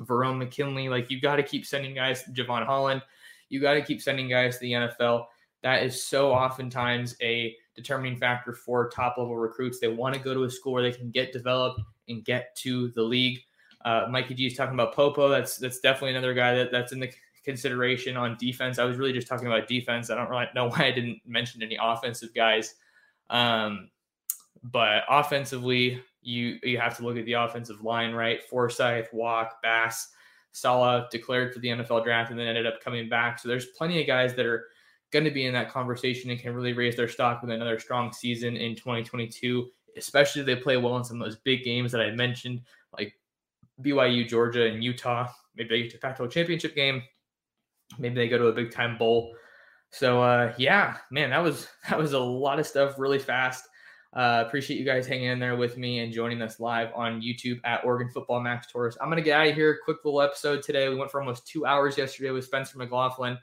Verone 0.00 0.38
McKinley. 0.38 0.88
Like, 0.88 1.10
you've 1.10 1.20
got 1.20 1.36
to 1.36 1.42
keep 1.42 1.66
sending 1.66 1.94
guys, 1.94 2.24
Jevon 2.32 2.64
Holland 2.64 3.02
you 3.52 3.60
got 3.60 3.74
to 3.74 3.82
keep 3.82 4.00
sending 4.00 4.28
guys 4.28 4.54
to 4.54 4.60
the 4.60 4.72
NFL. 4.72 5.26
That 5.62 5.82
is 5.84 6.02
so 6.02 6.32
oftentimes 6.32 7.14
a 7.22 7.54
determining 7.76 8.16
factor 8.16 8.54
for 8.54 8.88
top 8.88 9.18
level 9.18 9.36
recruits. 9.36 9.78
They 9.78 9.88
want 9.88 10.14
to 10.14 10.20
go 10.20 10.32
to 10.32 10.44
a 10.44 10.50
school 10.50 10.72
where 10.72 10.82
they 10.82 10.90
can 10.90 11.10
get 11.10 11.32
developed 11.32 11.80
and 12.08 12.24
get 12.24 12.56
to 12.56 12.88
the 12.88 13.02
league. 13.02 13.40
Uh, 13.84 14.06
Mikey 14.10 14.34
G 14.34 14.46
is 14.46 14.56
talking 14.56 14.74
about 14.74 14.94
Popo. 14.94 15.28
That's 15.28 15.58
that's 15.58 15.80
definitely 15.80 16.10
another 16.10 16.34
guy 16.34 16.54
that, 16.54 16.72
that's 16.72 16.92
in 16.92 17.00
the 17.00 17.10
consideration 17.44 18.16
on 18.16 18.36
defense. 18.38 18.78
I 18.78 18.84
was 18.84 18.96
really 18.96 19.12
just 19.12 19.28
talking 19.28 19.46
about 19.46 19.68
defense. 19.68 20.08
I 20.08 20.14
don't 20.14 20.30
really 20.30 20.46
know 20.54 20.68
why 20.70 20.86
I 20.86 20.92
didn't 20.92 21.20
mention 21.26 21.62
any 21.62 21.76
offensive 21.80 22.34
guys. 22.34 22.74
Um, 23.28 23.90
but 24.62 25.02
offensively, 25.08 26.02
you 26.22 26.58
you 26.62 26.78
have 26.78 26.96
to 26.96 27.04
look 27.04 27.18
at 27.18 27.26
the 27.26 27.34
offensive 27.34 27.82
line, 27.82 28.12
right? 28.12 28.42
Forsyth, 28.42 29.12
Walk, 29.12 29.60
Bass. 29.62 30.08
Sala 30.52 31.08
declared 31.10 31.52
for 31.52 31.58
the 31.60 31.68
NFL 31.68 32.04
draft 32.04 32.30
and 32.30 32.38
then 32.38 32.46
ended 32.46 32.66
up 32.66 32.82
coming 32.82 33.08
back. 33.08 33.38
So 33.38 33.48
there's 33.48 33.66
plenty 33.66 34.00
of 34.00 34.06
guys 34.06 34.34
that 34.34 34.46
are 34.46 34.66
going 35.10 35.24
to 35.24 35.30
be 35.30 35.46
in 35.46 35.52
that 35.54 35.70
conversation 35.70 36.30
and 36.30 36.40
can 36.40 36.54
really 36.54 36.72
raise 36.72 36.96
their 36.96 37.08
stock 37.08 37.42
with 37.42 37.50
another 37.50 37.78
strong 37.78 38.12
season 38.12 38.56
in 38.56 38.74
2022, 38.74 39.68
especially 39.96 40.40
if 40.40 40.46
they 40.46 40.56
play 40.56 40.76
well 40.76 40.96
in 40.96 41.04
some 41.04 41.20
of 41.20 41.26
those 41.26 41.38
big 41.40 41.64
games 41.64 41.92
that 41.92 42.00
I 42.00 42.10
mentioned, 42.10 42.62
like 42.96 43.14
BYU, 43.82 44.26
Georgia, 44.26 44.66
and 44.66 44.82
Utah. 44.82 45.28
Maybe 45.56 45.68
they 45.68 45.82
get 45.82 45.92
to 45.92 45.98
Pac-12 45.98 46.30
championship 46.30 46.74
game. 46.74 47.02
Maybe 47.98 48.14
they 48.14 48.28
go 48.28 48.38
to 48.38 48.46
a 48.46 48.52
big 48.52 48.70
time 48.70 48.96
bowl. 48.96 49.34
So 49.90 50.22
uh, 50.22 50.54
yeah, 50.56 50.96
man, 51.10 51.30
that 51.30 51.42
was 51.42 51.68
that 51.88 51.98
was 51.98 52.14
a 52.14 52.18
lot 52.18 52.58
of 52.58 52.66
stuff 52.66 52.98
really 52.98 53.18
fast. 53.18 53.68
Uh, 54.14 54.44
appreciate 54.46 54.78
you 54.78 54.84
guys 54.84 55.06
hanging 55.06 55.28
in 55.28 55.38
there 55.38 55.56
with 55.56 55.78
me 55.78 56.00
and 56.00 56.12
joining 56.12 56.42
us 56.42 56.60
live 56.60 56.90
on 56.94 57.22
YouTube 57.22 57.58
at 57.64 57.82
Oregon 57.82 58.10
Football 58.10 58.40
Max 58.40 58.66
Torres. 58.66 58.98
I'm 59.00 59.08
going 59.08 59.16
to 59.16 59.22
get 59.22 59.40
out 59.40 59.48
of 59.48 59.54
here. 59.54 59.78
Quick 59.82 59.98
little 60.04 60.20
episode 60.20 60.62
today. 60.62 60.88
We 60.90 60.96
went 60.96 61.10
for 61.10 61.20
almost 61.20 61.46
two 61.46 61.64
hours 61.64 61.96
yesterday 61.96 62.30
with 62.30 62.44
Spencer 62.44 62.76
McLaughlin. 62.76 63.38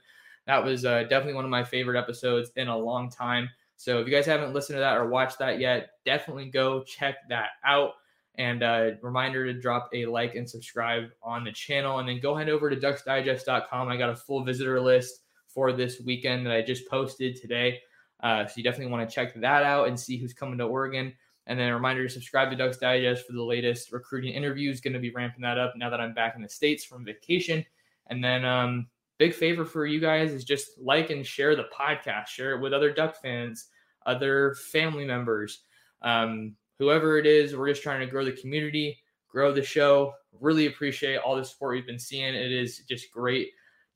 That 0.46 0.64
was 0.64 0.86
uh, 0.86 1.04
definitely 1.04 1.34
one 1.34 1.46
of 1.46 1.50
my 1.50 1.64
favorite 1.64 1.98
episodes 1.98 2.52
in 2.56 2.68
a 2.68 2.78
long 2.78 3.10
time. 3.10 3.50
So 3.78 4.00
if 4.00 4.08
you 4.08 4.14
guys 4.14 4.28
haven't 4.28 4.54
listened 4.54 4.76
to 4.76 4.82
that 4.82 4.98
or 4.98 5.08
watched 5.08 5.40
that 5.40 5.60
yet, 5.60 5.92
definitely 6.06 6.50
go 6.50 6.84
check 6.84 7.16
that 7.30 7.52
out. 7.66 7.94
And 8.36 8.62
uh, 8.62 8.92
reminder 9.02 9.46
to 9.46 9.60
drop 9.60 9.90
a 9.94 10.06
like 10.06 10.36
and 10.36 10.48
subscribe 10.48 11.06
on 11.24 11.44
the 11.44 11.52
channel. 11.52 11.98
And 11.98 12.08
then 12.08 12.20
go 12.20 12.36
head 12.36 12.48
over 12.48 12.70
to 12.70 12.76
ducksdigest.com. 12.76 13.88
I 13.88 13.98
got 13.98 14.12
a 14.12 14.16
full 14.16 14.44
visitor 14.44 14.80
list 14.80 15.22
for 15.48 15.72
this 15.72 16.00
weekend 16.00 16.46
that 16.46 16.54
I 16.54 16.62
just 16.62 16.88
posted 16.88 17.36
today. 17.38 17.80
Uh, 18.22 18.46
so 18.46 18.54
you 18.58 18.64
definitely 18.64 18.92
want 18.92 19.08
to 19.08 19.14
check 19.14 19.34
that 19.36 19.64
out 19.64 19.88
and 19.88 20.00
see 20.00 20.18
who's 20.18 20.34
coming 20.34 20.58
to 20.58 20.66
Oregon. 20.66 21.14
And 21.48 21.60
then 21.60 21.70
a 21.70 21.74
reminder 21.74 22.06
to 22.06 22.14
subscribe 22.14 22.52
to 22.52 22.56
Ducks 22.56 22.78
Digest 22.78 23.26
for 23.26 23.34
the 23.34 23.44
latest 23.44 23.92
recruiting 23.92 24.34
interviews. 24.34 24.82
Going 24.82 24.94
to 24.94 25.00
be 25.00 25.12
ramping 25.12 25.42
that 25.42 25.58
up 25.58 25.74
now 25.76 25.90
that 25.90 26.00
I'm 26.00 26.14
back 26.14 26.36
in 26.36 26.44
the 26.44 26.50
States 26.50 26.84
from 26.84 27.06
vacation. 27.06 27.66
And 28.08 28.24
then, 28.24 28.46
um, 28.46 28.88
big 29.20 29.34
favor 29.34 29.66
for 29.66 29.86
you 29.86 30.00
guys 30.00 30.32
is 30.32 30.44
just 30.44 30.80
like 30.80 31.10
and 31.10 31.26
share 31.26 31.56
the 31.56 31.68
podcast, 31.78 32.28
share 32.28 32.56
it 32.56 32.62
with 32.62 32.74
other 32.74 32.92
Duck 32.92 33.22
fans, 33.22 33.68
other 34.06 34.56
family 34.72 35.06
members, 35.06 35.62
um, 36.02 36.56
whoever 36.80 37.20
it 37.20 37.26
is. 37.26 37.56
We're 37.56 37.68
just 37.68 37.84
trying 37.84 38.00
to 38.00 38.08
grow 38.08 38.26
the 38.26 38.32
community, 38.32 38.98
grow 39.28 39.52
the 39.52 39.62
show. 39.62 40.14
Really 40.40 40.68
appreciate 40.68 41.18
all 41.18 41.36
the 41.36 41.44
support 41.44 41.76
we've 41.76 41.86
been 41.86 42.00
seeing. 42.00 42.34
It 42.34 42.52
is 42.52 42.80
just 42.90 43.12
great 43.12 43.50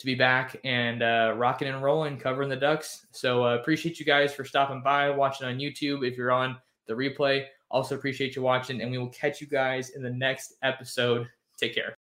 to 0.03 0.05
be 0.05 0.15
back 0.15 0.57
and 0.65 1.01
uh, 1.01 1.33
rocking 1.37 1.69
and 1.69 1.81
rolling, 1.81 2.17
covering 2.17 2.49
the 2.49 2.57
Ducks. 2.57 3.07
So 3.11 3.45
uh, 3.45 3.55
appreciate 3.55 4.01
you 4.01 4.05
guys 4.05 4.33
for 4.33 4.43
stopping 4.43 4.81
by, 4.83 5.09
watching 5.09 5.47
on 5.47 5.59
YouTube. 5.59 6.05
If 6.05 6.17
you're 6.17 6.31
on 6.31 6.57
the 6.87 6.93
replay, 6.93 7.45
also 7.71 7.95
appreciate 7.95 8.35
you 8.35 8.41
watching, 8.41 8.81
and 8.81 8.91
we 8.91 8.97
will 8.97 9.09
catch 9.09 9.39
you 9.39 9.47
guys 9.47 9.91
in 9.91 10.03
the 10.03 10.09
next 10.09 10.55
episode. 10.61 11.29
Take 11.57 11.73
care. 11.73 11.95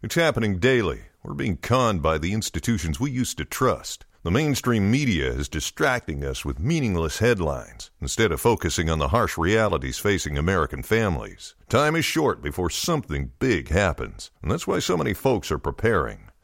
It's 0.00 0.14
happening 0.14 0.60
daily. 0.60 1.00
We're 1.24 1.34
being 1.34 1.56
conned 1.56 2.02
by 2.02 2.18
the 2.18 2.32
institutions 2.32 3.00
we 3.00 3.10
used 3.10 3.36
to 3.38 3.44
trust. 3.44 4.06
The 4.22 4.30
mainstream 4.30 4.88
media 4.88 5.32
is 5.32 5.48
distracting 5.48 6.24
us 6.24 6.44
with 6.44 6.60
meaningless 6.60 7.18
headlines 7.18 7.90
instead 8.00 8.30
of 8.30 8.40
focusing 8.40 8.88
on 8.88 9.00
the 9.00 9.08
harsh 9.08 9.36
realities 9.36 9.98
facing 9.98 10.38
American 10.38 10.84
families. 10.84 11.56
Time 11.68 11.96
is 11.96 12.04
short 12.04 12.42
before 12.42 12.70
something 12.70 13.32
big 13.40 13.70
happens, 13.70 14.30
and 14.40 14.52
that's 14.52 14.68
why 14.68 14.78
so 14.78 14.96
many 14.96 15.14
folks 15.14 15.50
are 15.50 15.58
preparing. 15.58 16.29